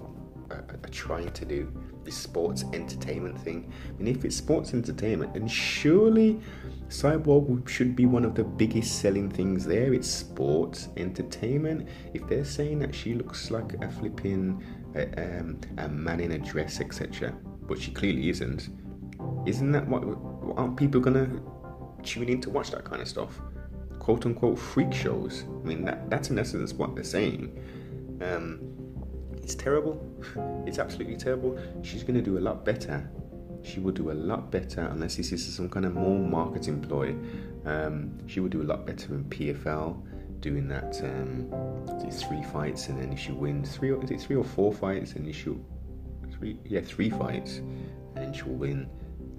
are, 0.50 0.66
are 0.72 0.90
trying 0.92 1.32
to 1.32 1.46
do. 1.46 1.72
This 2.04 2.18
sports 2.18 2.66
entertainment 2.74 3.40
thing. 3.40 3.72
I 3.88 4.02
mean, 4.02 4.16
if 4.16 4.26
it's 4.26 4.36
sports 4.36 4.74
entertainment, 4.74 5.34
then 5.34 5.48
surely 5.48 6.40
Cyborg 6.88 7.68
should 7.68 7.96
be 7.96 8.06
one 8.06 8.26
of 8.26 8.36
the 8.36 8.44
biggest 8.44 9.00
selling 9.00 9.30
things 9.30 9.66
there. 9.66 9.94
It's 9.94 10.08
sports 10.08 10.90
entertainment. 10.98 11.88
If 12.14 12.28
they're 12.28 12.46
saying 12.46 12.80
that 12.80 12.96
she 12.96 13.14
looks 13.14 13.52
like 13.52 13.74
a 13.82 13.90
flipping 13.90 14.64
uh, 14.96 15.06
um, 15.22 15.60
a 15.78 15.88
man 15.88 16.20
in 16.20 16.32
a 16.32 16.40
dress, 16.40 16.80
etc., 16.80 17.34
but 17.68 17.80
she 17.80 17.92
clearly 17.92 18.30
isn't. 18.30 18.70
Isn't 19.46 19.72
that 19.72 19.88
what? 19.88 20.04
Aren't 20.58 20.78
people 20.78 21.00
gonna 21.00 21.30
tune 22.02 22.30
in 22.30 22.42
to 22.42 22.50
watch 22.50 22.72
that 22.72 22.86
kind 22.86 23.02
of 23.02 23.08
stuff? 23.08 23.40
quote 24.10 24.26
unquote 24.26 24.58
freak 24.58 24.92
shows. 24.92 25.44
I 25.64 25.68
mean, 25.68 25.86
that, 25.86 26.10
that's 26.10 26.32
in 26.32 26.40
essence 26.40 26.74
what 26.74 26.96
they're 26.96 27.04
saying. 27.04 27.62
Um, 28.22 28.60
it's 29.50 29.56
terrible. 29.56 30.00
It's 30.68 30.78
absolutely 30.78 31.18
terrible. 31.18 31.60
She's 31.82 32.04
going 32.04 32.14
to 32.14 32.22
do 32.22 32.38
a 32.38 32.44
lot 32.50 32.64
better. 32.64 33.10
She 33.64 33.80
will 33.80 33.92
do 33.92 34.12
a 34.12 34.14
lot 34.14 34.52
better 34.52 34.82
unless 34.82 35.16
this 35.16 35.32
is 35.32 35.44
some 35.44 35.68
kind 35.70 35.88
of 35.88 35.96
more 35.96 36.20
marketing 36.20 36.82
ploy. 36.82 37.16
Um, 37.66 38.16
she 38.28 38.42
will 38.42 38.50
do 38.50 38.62
a 38.62 38.68
lot 38.72 38.86
better 38.86 39.16
in 39.16 39.24
PFL, 39.24 40.40
doing 40.40 40.68
that 40.68 41.02
um, 41.04 41.50
three 42.12 42.44
fights, 42.44 42.90
and 42.90 43.02
then 43.02 43.12
if 43.12 43.18
she 43.18 43.32
wins 43.32 43.76
three, 43.76 43.90
or, 43.90 44.04
is 44.04 44.12
it 44.12 44.22
three 44.22 44.36
or 44.36 44.44
four 44.44 44.72
fights, 44.72 45.14
and 45.14 45.34
she'll 45.34 45.60
three, 46.32 46.60
yeah, 46.64 46.82
three 46.82 47.10
fights, 47.10 47.62
and 48.18 48.36
she'll 48.36 48.50
win 48.50 48.88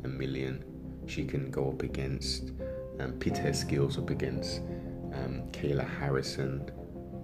a 0.02 0.08
million. 0.08 0.64
She 1.06 1.24
can 1.24 1.52
go 1.52 1.68
up 1.68 1.84
against 1.84 2.50
um, 2.98 3.12
pit 3.12 3.38
her 3.38 3.52
skills 3.52 3.96
up 3.96 4.10
against 4.10 4.58
um, 5.14 5.44
Kayla 5.52 5.88
Harrison. 5.88 6.68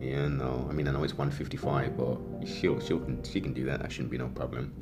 Yeah, 0.00 0.28
no, 0.28 0.66
I 0.68 0.72
mean 0.72 0.88
I 0.88 0.92
know 0.92 1.04
it's 1.04 1.14
155, 1.14 1.96
but 1.96 2.18
she'll 2.46 2.80
she'll 2.80 3.00
can, 3.00 3.22
she 3.24 3.40
can 3.40 3.52
do 3.52 3.64
that. 3.64 3.80
That 3.80 3.90
shouldn't 3.90 4.10
be 4.10 4.18
no 4.18 4.28
problem. 4.28 4.72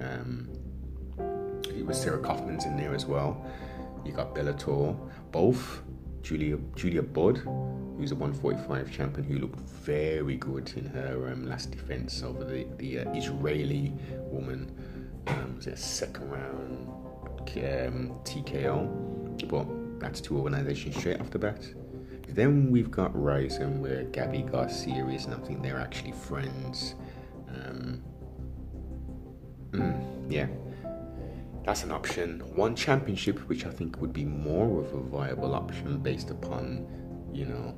Um, 0.00 0.48
it 1.68 1.84
was 1.84 2.00
Sarah 2.00 2.20
Kaufman's 2.20 2.64
in 2.64 2.76
there 2.76 2.94
as 2.94 3.06
well. 3.06 3.44
You 4.04 4.12
got 4.12 4.34
Bellator, 4.34 4.96
both 5.30 5.82
Julia 6.22 6.58
Julia 6.76 7.02
Budd, 7.02 7.38
who's 7.38 8.12
a 8.12 8.14
145 8.14 8.92
champion, 8.92 9.26
who 9.26 9.38
looked 9.38 9.58
very 9.58 10.36
good 10.36 10.72
in 10.76 10.86
her 10.86 11.30
um, 11.32 11.48
last 11.48 11.70
defense 11.70 12.22
over 12.22 12.44
the 12.44 12.66
the 12.78 13.00
uh, 13.00 13.12
Israeli 13.14 13.92
woman. 14.30 14.70
Um, 15.26 15.56
was 15.56 15.66
it 15.66 15.74
a 15.74 15.76
second 15.76 16.30
round 16.30 16.88
um, 17.38 18.14
TKO? 18.24 19.48
But 19.48 19.66
that's 20.00 20.20
two 20.20 20.36
organizations 20.36 20.96
straight 20.96 21.20
off 21.20 21.30
the 21.30 21.38
bat. 21.38 21.64
Then 22.34 22.70
we've 22.70 22.90
got 22.90 23.10
Rizin, 23.14 23.80
where 23.80 24.04
Gabi 24.04 24.50
Garcia 24.50 25.06
is, 25.08 25.26
and 25.26 25.34
I 25.34 25.38
think 25.38 25.62
they're 25.62 25.80
actually 25.80 26.12
friends. 26.12 26.94
Um, 27.48 28.02
mm, 29.72 30.32
yeah, 30.32 30.46
that's 31.64 31.84
an 31.84 31.92
option. 31.92 32.40
One 32.54 32.74
championship, 32.74 33.38
which 33.48 33.66
I 33.66 33.70
think 33.70 34.00
would 34.00 34.12
be 34.12 34.24
more 34.24 34.80
of 34.80 34.94
a 34.94 35.00
viable 35.00 35.54
option 35.54 35.98
based 35.98 36.30
upon, 36.30 36.86
you 37.32 37.44
know, 37.44 37.76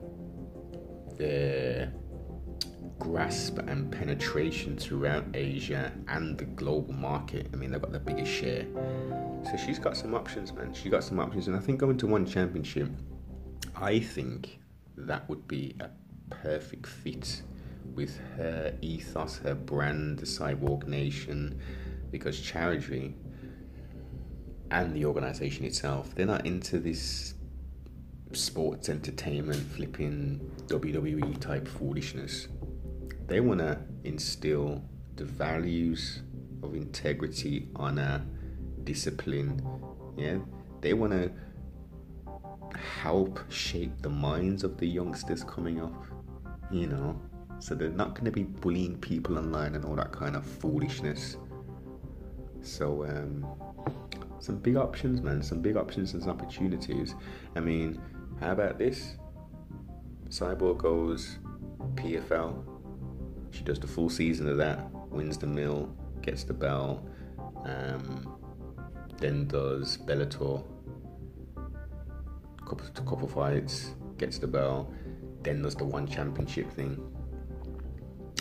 their 1.19 1.93
grasp 2.99 3.59
and 3.59 3.91
penetration 3.91 4.77
throughout 4.77 5.25
Asia 5.35 5.93
and 6.09 6.39
the 6.39 6.45
global 6.45 6.95
market. 6.95 7.49
I 7.53 7.57
mean, 7.57 7.73
they've 7.73 7.81
got 7.81 7.93
the 7.93 7.99
biggest 7.99 8.31
share. 8.31 8.67
So 9.45 9.57
she's 9.57 9.79
got 9.79 9.97
some 9.97 10.15
options, 10.15 10.53
man. 10.53 10.73
She's 10.73 10.91
got 10.91 11.05
some 11.05 11.19
options, 11.19 11.49
and 11.49 11.57
I 11.57 11.61
think 11.61 11.81
going 11.81 11.99
to 11.99 12.07
one 12.07 12.25
championship, 12.25 12.89
I 13.77 13.99
think 13.99 14.61
that 14.97 15.29
would 15.29 15.47
be 15.49 15.77
a 15.81 15.91
perfect 16.31 16.87
fit 16.87 17.43
with 17.95 18.19
her 18.37 18.75
ethos, 18.81 19.39
her 19.39 19.55
brand, 19.55 20.19
the 20.19 20.27
Cyborg 20.27 20.87
Nation, 20.87 21.61
because 22.11 22.41
charity 22.41 23.15
and 24.71 24.95
the 24.95 25.05
organization 25.05 25.65
itself, 25.65 26.15
they're 26.15 26.27
not 26.27 26.47
into 26.47 26.79
this 26.79 27.35
sports 28.33 28.89
entertainment, 28.89 29.61
flipping 29.73 30.41
WWE 30.67 31.39
type 31.41 31.69
foolishness. 31.69 32.49
They 33.27 33.41
want 33.41 33.61
to 33.61 33.79
instill 34.05 34.83
the 35.17 35.25
values 35.25 36.23
of 36.63 36.75
integrity, 36.75 37.69
honor, 37.77 38.25
discipline. 38.83 39.61
Yeah, 40.17 40.39
they 40.81 40.95
want 40.95 41.13
to 41.13 41.31
help 42.77 43.41
shape 43.51 44.03
the 44.03 44.09
minds 44.09 44.65
of 44.65 44.77
the 44.79 44.87
youngsters 44.87 45.45
coming 45.45 45.81
up. 45.81 46.05
You 46.71 46.87
know, 46.87 47.21
so 47.59 47.75
they're 47.75 47.89
not 47.91 48.15
going 48.15 48.25
to 48.25 48.31
be 48.31 48.43
bullying 48.43 48.99
people 48.99 49.39
online 49.39 49.75
and 49.75 49.85
all 49.85 49.97
that 49.97 50.13
kind 50.13 50.37
of 50.37 50.45
foolishness. 50.45 51.37
So, 52.63 53.05
um, 53.05 53.47
some 54.39 54.57
big 54.57 54.77
options, 54.77 55.23
man. 55.23 55.43
Some 55.43 55.61
big 55.61 55.77
options 55.77 56.15
and 56.15 56.23
some 56.23 56.33
opportunities. 56.33 57.15
I 57.57 57.61
mean, 57.61 58.01
how 58.41 58.53
about 58.53 58.79
this? 58.79 59.17
Cyborg 60.29 60.79
goes 60.79 61.39
PFL. 61.95 62.65
She 63.51 63.63
does 63.63 63.79
the 63.79 63.87
full 63.87 64.11
season 64.11 64.49
of 64.49 64.57
that, 64.57 64.91
wins 65.11 65.39
the 65.39 65.47
mill, 65.47 65.95
gets 66.23 66.43
the 66.45 66.55
bell, 66.55 67.07
um, 67.65 68.37
then 69.19 69.47
does 69.47 69.97
Bellator, 69.97 70.65
couple 72.65 72.87
couple 73.05 73.29
fights, 73.29 73.95
gets 74.19 74.39
the 74.39 74.47
belt, 74.47 74.93
then 75.43 75.63
does 75.63 75.75
the 75.75 75.85
one 75.85 76.07
championship 76.07 76.71
thing, 76.73 77.01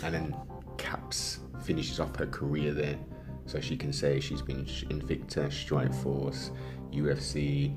and 0.02 0.14
then 0.14 0.36
caps 0.78 1.40
finishes 1.64 2.00
off 2.00 2.14
her 2.16 2.26
career 2.26 2.72
there 2.72 2.98
So 3.46 3.60
she 3.60 3.76
can 3.76 3.92
say 3.92 4.20
she's 4.20 4.42
been 4.42 4.64
Invicta, 4.64 5.48
Strikeforce, 5.48 6.50
UFC, 6.92 7.74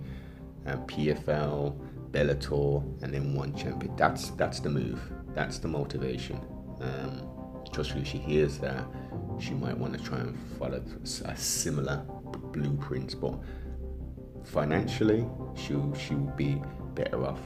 um, 0.66 0.86
PFL, 0.88 1.78
Bellator, 2.12 3.04
and 3.04 3.14
then 3.14 3.34
one 3.34 3.54
champion. 3.54 3.96
That's 3.98 4.30
that's 4.32 4.60
the 4.60 4.70
move. 4.70 5.02
That's 5.36 5.60
the 5.60 5.68
motivation. 5.68 6.40
Um, 6.82 7.22
trust 7.72 7.96
me, 7.96 8.04
she 8.06 8.18
hears 8.18 8.58
that, 8.60 8.86
she 9.40 9.52
might 9.52 9.78
want 9.78 9.98
to 9.98 10.04
try 10.04 10.20
and 10.20 10.38
follow 10.58 10.82
a 11.26 11.36
similar 11.36 12.06
blueprint. 12.54 13.20
But 13.20 13.36
financially, 14.48 15.26
she 15.56 15.76
she 15.98 16.16
will 16.16 16.34
be 16.36 16.62
better 16.96 17.26
off 17.26 17.42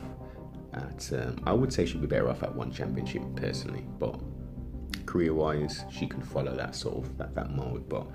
at. 0.74 1.12
Um, 1.14 1.42
I 1.46 1.54
would 1.54 1.74
say 1.74 1.86
she'd 1.86 2.02
be 2.02 2.08
better 2.08 2.30
off 2.30 2.44
at 2.44 2.54
one 2.54 2.72
championship 2.72 3.24
personally, 3.36 3.86
but 4.00 4.20
career 5.06 5.34
wise, 5.34 5.84
she 5.92 6.08
can 6.08 6.22
follow 6.22 6.56
that 6.56 6.76
sort 6.76 6.98
of 6.98 7.18
that, 7.18 7.36
that 7.36 7.52
mode. 7.52 7.90
But 7.90 8.08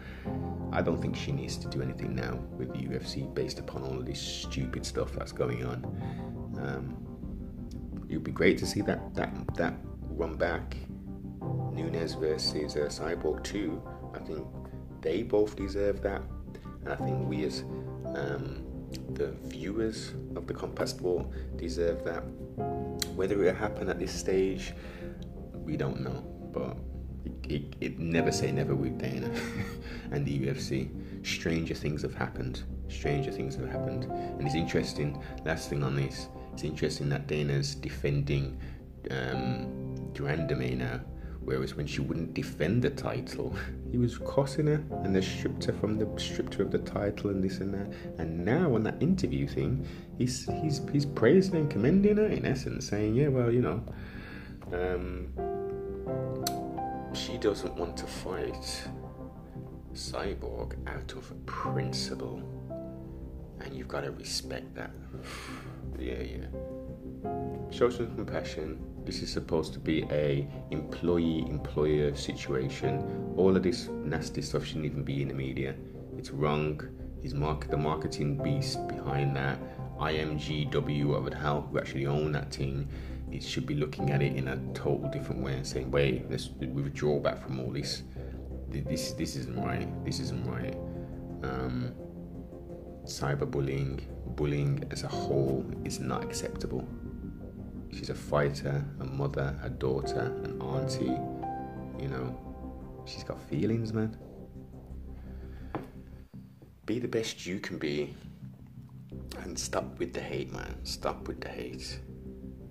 I 0.73 0.83
don't 0.83 1.01
think 1.01 1.17
she 1.17 1.33
needs 1.33 1.57
to 1.59 1.69
do 1.69 1.83
anything 1.83 2.15
now 2.15 2.37
with 2.57 2.73
the 2.73 2.79
UFC 2.79 3.33
based 3.35 3.59
upon 3.59 3.83
all 3.83 4.01
this 4.01 4.21
stupid 4.21 4.87
stuff 4.87 5.13
that's 5.13 5.33
going 5.33 5.65
on. 5.65 5.85
Um, 6.59 6.97
it 8.09 8.15
would 8.15 8.25
be 8.25 8.33
great 8.33 8.57
to 8.59 8.67
see 8.67 8.81
that 8.83 9.15
that 9.15 9.33
that 9.57 9.75
run 10.09 10.37
back. 10.37 10.77
Nunes 11.73 12.15
versus 12.15 12.75
uh, 12.75 12.89
Cyborg 12.89 13.45
2. 13.45 13.83
I 14.15 14.19
think 14.21 14.47
they 15.03 15.23
both 15.23 15.57
deserve 15.57 16.01
that, 16.01 16.23
and 16.81 16.89
I 16.89 16.97
think 16.97 17.29
we 17.29 17.45
as 17.45 17.65
um, 18.07 18.66
the 19.15 19.33
viewers 19.45 20.13
of 20.35 20.47
the 20.47 20.55
combat 20.55 20.89
sport 20.89 21.27
deserve 21.57 22.05
that. 22.05 22.21
Whether 23.15 23.35
it 23.35 23.39
will 23.39 23.55
happen 23.55 23.89
at 23.89 23.99
this 23.99 24.13
stage, 24.13 24.73
we 25.55 25.77
don't 25.77 26.01
know, 26.01 26.25
but 26.53 26.77
it, 27.25 27.53
it, 27.53 27.77
it 27.81 27.99
never 27.99 28.31
say 28.31 28.53
never 28.53 28.75
with 28.75 28.99
Dana 28.99 29.31
and 30.11 30.25
the 30.25 30.39
UFC. 30.39 30.91
Stranger 31.27 31.75
things 31.75 32.03
have 32.03 32.15
happened. 32.15 32.63
Stranger 32.89 33.33
things 33.33 33.57
have 33.57 33.69
happened, 33.69 34.05
and 34.05 34.47
it's 34.47 34.55
interesting. 34.55 35.21
Last 35.45 35.71
thing 35.71 35.83
on 35.83 35.97
this, 35.97 36.29
it's 36.53 36.63
interesting 36.63 37.09
that 37.09 37.27
Dana's 37.27 37.75
defending 37.75 38.59
um, 39.11 39.87
now 40.19 41.01
Whereas 41.47 41.77
when 41.77 41.87
she 41.87 42.01
wouldn't 42.01 42.35
defend 42.35 42.83
the 42.83 42.91
title, 42.91 43.55
he 43.97 44.03
was 44.03 44.19
crossing 44.19 44.67
her 44.67 44.85
and 45.05 45.17
they 45.17 45.23
stripped 45.23 45.65
her 45.65 45.73
from 45.73 45.99
the 45.99 46.07
stripped 46.21 46.53
her 46.53 46.65
of 46.65 46.71
the 46.71 46.79
title 46.81 47.31
and 47.31 47.43
this 47.43 47.61
and 47.61 47.73
that. 47.73 47.91
And 48.19 48.45
now 48.45 48.75
on 48.75 48.83
that 48.83 49.03
interview 49.03 49.49
thing, 49.49 49.89
he's 50.19 50.45
he's 50.61 50.83
he's 50.93 51.07
praising 51.07 51.57
and 51.57 51.71
commending 51.71 52.19
her 52.19 52.27
in 52.27 52.45
essence, 52.45 52.89
saying, 52.89 53.15
Yeah, 53.15 53.29
well, 53.29 53.51
you 53.51 53.63
know, 53.63 53.83
um, 54.75 55.33
she 57.15 57.39
doesn't 57.39 57.75
want 57.75 57.97
to 57.97 58.07
fight 58.07 58.87
Cyborg 59.95 60.75
out 60.87 61.13
of 61.15 61.33
principle. 61.47 62.43
And 63.63 63.73
you've 63.73 63.89
got 63.89 64.03
to 64.03 64.11
respect 64.11 64.75
that. 64.75 64.91
yeah, 65.99 66.21
yeah. 66.21 67.56
Some 67.71 67.91
compassion 67.91 68.79
this 69.07 69.23
is 69.23 69.33
supposed 69.33 69.73
to 69.73 69.79
be 69.79 70.05
a 70.11 70.49
employee 70.73 71.47
employer 71.49 72.15
situation. 72.17 73.33
All 73.37 73.57
of 73.57 73.63
this 73.63 73.89
nasty 73.89 74.43
stuff 74.43 74.65
shouldn't 74.65 74.85
even 74.85 75.05
be 75.05 75.23
in 75.23 75.29
the 75.29 75.35
media. 75.35 75.77
It's 76.19 76.31
wrong. 76.31 76.81
His 77.23 77.33
market, 77.33 77.71
the 77.71 77.77
marketing 77.77 78.43
beast 78.43 78.87
behind 78.89 79.37
that, 79.37 79.59
IMGW 79.99 81.17
of 81.17 81.29
it, 81.29 81.35
how 81.35 81.61
who 81.63 81.79
actually 81.79 82.07
own 82.07 82.33
that 82.33 82.51
team, 82.51 82.89
it 83.31 83.43
should 83.43 83.65
be 83.65 83.75
looking 83.75 84.11
at 84.11 84.23
it 84.23 84.35
in 84.35 84.49
a 84.49 84.57
total 84.75 85.09
different 85.11 85.41
way 85.41 85.55
and 85.55 85.67
saying, 85.67 85.91
wait, 85.91 86.29
let's 86.31 86.51
withdraw 86.59 87.21
back 87.21 87.43
from 87.43 87.61
all 87.61 87.71
this. 87.71 88.03
This 88.69 89.13
this 89.13 89.37
isn't 89.37 89.59
right. 89.65 89.89
This 90.05 90.19
isn't 90.19 90.45
right. 90.47 90.77
Um, 91.45 91.93
cyberbullying, 93.05 94.03
bullying 94.35 94.85
as 94.91 95.05
a 95.05 95.09
whole 95.09 95.65
is 95.85 96.01
not 96.01 96.25
acceptable. 96.25 96.87
She's 97.93 98.11
a 98.11 98.15
fighter, 98.15 98.85
a 99.01 99.05
mother, 99.05 99.59
a 99.63 99.71
daughter, 99.71 100.35
an 100.45 100.61
auntie. 100.61 101.19
You 102.03 102.09
know, 102.09 103.05
she's 103.05 103.25
got 103.25 103.41
feelings, 103.41 103.93
man. 103.93 104.17
Be 106.85 106.99
the 106.99 107.09
best 107.09 107.47
you 107.47 107.59
can 107.59 107.79
be 107.79 108.15
and 109.43 109.59
stop 109.59 109.99
with 109.99 110.13
the 110.13 110.21
hate, 110.21 110.53
man. 110.53 110.85
Stop 110.85 111.29
with 111.29 111.41
the 111.41 111.49
hate. 111.49 112.01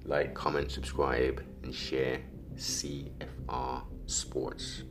Like, 0.03 0.33
comment, 0.33 0.71
subscribe, 0.71 1.43
and 1.63 1.73
share 1.73 2.21
CFR 2.55 3.83
Sports. 4.05 4.83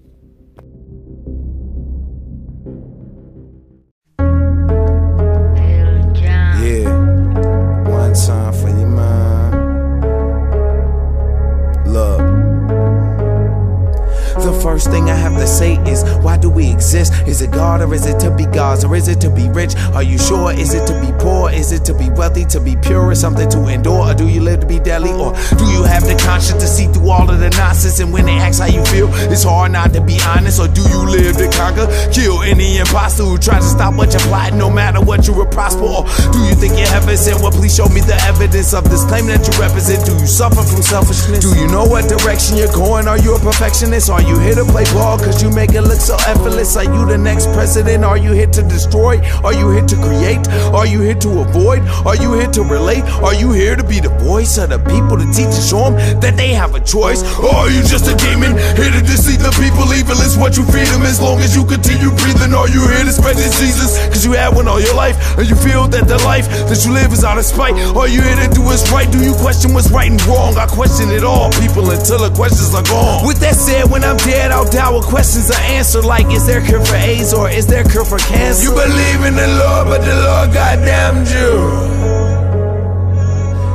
Exist? 16.94 17.28
Is 17.28 17.42
it 17.42 17.50
God 17.50 17.83
or 17.83 17.92
is 17.94 18.07
it 18.07 18.18
to 18.20 18.30
be 18.30 18.46
God's 18.46 18.85
or 18.85 18.96
is 18.96 19.09
it 19.09 19.20
to 19.20 19.30
be 19.30 19.48
rich? 19.50 19.74
Are 19.94 20.02
you 20.02 20.18
sure? 20.18 20.52
Is 20.52 20.74
it 20.74 20.87
to 20.87 20.94
be 21.00 21.12
poor? 21.18 21.50
Is 21.50 21.72
it 21.72 21.85
to 21.87 21.94
be 21.94 22.11
wealthy? 22.11 22.44
To 22.46 22.61
be 22.61 22.76
pure 22.76 23.04
or 23.07 23.14
something 23.14 23.48
to 23.50 23.68
endure? 23.68 24.11
Or 24.11 24.14
do 24.14 24.28
you 24.28 24.40
live 24.40 24.61
to 24.61 24.66
be 24.66 24.78
deadly? 24.78 25.12
Or 25.12 25.35
do 25.59 25.64
you 25.70 25.85
have 25.85 26.04
the 26.04 26.16
conscience 26.24 26.62
to 26.62 26.66
see 26.66 26.87
through 26.87 27.11
all 27.11 27.28
of 27.28 27.38
the 27.40 27.50
nonsense? 27.50 28.00
And 28.00 28.12
when 28.12 28.26
they 28.26 28.38
ask 28.38 28.61
how 28.61 28.66
you 28.66 28.85
feel, 28.87 29.09
it's 29.30 29.44
hard 29.44 29.72
not 29.72 29.92
to 29.92 30.00
be 30.00 30.18
honest. 30.26 30.61
Or 30.61 30.68
do 30.68 30.83
you 30.83 31.04
live 31.04 31.37
to 31.37 31.50
conquer? 31.50 31.87
Kill 32.12 32.42
any 32.42 32.78
imposter 32.78 33.24
who 33.24 33.38
tries 33.38 33.64
to 33.64 33.70
stop 33.76 33.94
what 33.94 34.12
you're 34.12 34.26
plotting, 34.30 34.59
no 34.59 34.70
matter 34.70 35.00
what 35.00 35.26
you 35.26 35.35
will 35.35 35.46
prosper? 35.46 35.85
Or 35.85 36.04
do 36.33 36.38
you 36.46 36.54
think 36.54 36.78
you're 36.78 36.88
heaven 36.88 37.16
sent? 37.16 37.40
Well, 37.40 37.52
please 37.52 37.74
show 37.74 37.88
me 37.88 38.00
the 38.00 38.16
evidence 38.24 38.72
of 38.74 38.88
this 38.90 39.04
claim 39.04 39.26
that 39.26 39.42
you 39.42 39.54
represent. 39.61 40.07
Do 40.07 40.12
you 40.12 40.26
suffer 40.26 40.62
from 40.62 40.83
selfishness? 40.83 41.42
Do 41.42 41.59
you 41.59 41.66
know 41.68 41.85
what 41.85 42.09
direction 42.09 42.57
you're 42.57 42.72
going? 42.72 43.09
Are 43.09 43.18
you 43.18 43.35
a 43.35 43.40
perfectionist? 43.40 44.11
Are 44.11 44.22
you 44.22 44.38
here 44.38 44.54
here 44.54 44.64
to 44.64 44.70
play 44.70 44.85
ball 44.92 45.18
cause 45.18 45.42
you 45.42 45.50
make 45.50 45.72
it 45.72 45.83
look 45.83 46.00
so 46.00 46.16
effortless. 46.26 46.76
Are 46.76 46.84
you 46.85 47.07
the 47.07 47.18
next 47.18 47.47
president? 47.53 48.05
Are 48.05 48.16
you 48.16 48.33
here 48.33 48.47
to 48.47 48.62
destroy? 48.62 49.20
Are 49.42 49.53
you 49.53 49.70
here 49.70 49.85
to 49.87 49.97
create? 49.97 50.47
Are 50.75 50.87
you 50.87 51.01
here 51.01 51.18
to 51.27 51.40
avoid? 51.40 51.83
Are 52.05 52.16
you 52.16 52.35
here 52.35 52.51
to 52.53 52.62
relate? 52.62 53.05
Are 53.25 53.35
you 53.35 53.53
here 53.53 53.77
to 53.77 53.85
be 53.85 54.01
the 54.01 54.12
voice 54.23 54.59
of 54.59 54.70
the 54.70 54.79
people 54.79 55.16
to 55.16 55.27
teach 55.33 55.53
and 55.53 55.64
show 55.64 55.90
them 55.90 55.97
that 56.20 56.37
they 56.37 56.53
have 56.55 56.75
a 56.75 56.81
choice? 56.81 57.23
Or 57.38 57.53
are 57.55 57.70
you 57.70 57.83
just 57.83 58.07
a 58.09 58.16
demon 58.16 58.57
here 58.77 58.90
to 58.90 59.03
deceive 59.03 59.40
the 59.40 59.53
people? 59.57 59.87
Evil 59.94 60.18
is 60.20 60.37
what 60.37 60.57
you 60.57 60.64
feed 60.68 60.88
them 60.88 61.03
as 61.03 61.20
long 61.20 61.40
as 61.40 61.57
you 61.57 61.64
continue 61.64 62.11
breathing. 62.23 62.53
Are 62.55 62.68
you 62.68 62.83
here 62.88 63.05
to 63.05 63.12
spread 63.12 63.37
diseases 63.37 63.97
cause 64.12 64.25
you 64.25 64.33
had 64.33 64.55
one 64.55 64.68
all 64.68 64.81
your 64.81 64.94
life? 64.94 65.16
And 65.38 65.49
you 65.49 65.57
feel 65.57 65.88
that 65.88 66.09
the 66.09 66.18
life 66.25 66.49
that 66.68 66.85
you 66.85 66.92
live 66.92 67.12
is 67.12 67.25
out 67.25 67.38
of 67.38 67.44
spite? 67.44 67.75
Are 67.97 68.09
you 68.09 68.20
here 68.20 68.37
to 68.37 68.49
do 68.53 68.62
what's 68.62 68.85
right? 68.90 69.11
Do 69.11 69.23
you 69.23 69.35
question 69.35 69.73
what's 69.73 69.90
right 69.90 70.11
and 70.11 70.20
wrong? 70.27 70.57
I 70.57 70.66
question 70.66 71.11
it 71.11 71.25
all, 71.25 71.51
people, 71.61 71.90
until 71.90 72.18
the 72.18 72.33
questions 72.35 72.75
are 72.75 72.85
gone. 72.85 73.27
With 73.27 73.40
that 73.40 73.55
said, 73.57 73.90
when 73.90 74.05
I'm 74.05 74.16
dead, 74.18 74.51
I'll 74.51 74.68
die 74.68 74.90
with 74.90 75.07
questions 75.07 75.51
are 75.51 75.64
answered 75.70 76.05
like 76.05 76.27
is 76.33 76.47
there 76.47 76.61
cure 76.74 76.87
for 76.87 76.96
AIDS 76.96 77.32
or 77.32 77.48
is 77.50 77.66
there 77.66 77.84
a 77.84 77.88
cure 77.88 78.04
for 78.04 78.18
cancer? 78.18 78.64
You 78.64 78.70
believe 78.70 79.24
in 79.24 79.37
the 79.37 79.46
Lord, 79.46 79.88
but 79.88 80.00
the 80.00 80.14
Lord 80.14 80.52
goddamned 80.52 81.28
you. 81.28 81.52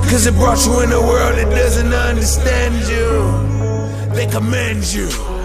Cause 0.10 0.26
it 0.26 0.34
brought 0.34 0.66
you 0.66 0.82
in 0.82 0.92
a 0.92 1.00
world 1.00 1.38
that 1.38 1.50
doesn't 1.50 1.94
understand 1.94 2.76
you. 2.90 4.16
They 4.16 4.26
commend 4.28 4.92
you. 4.92 5.39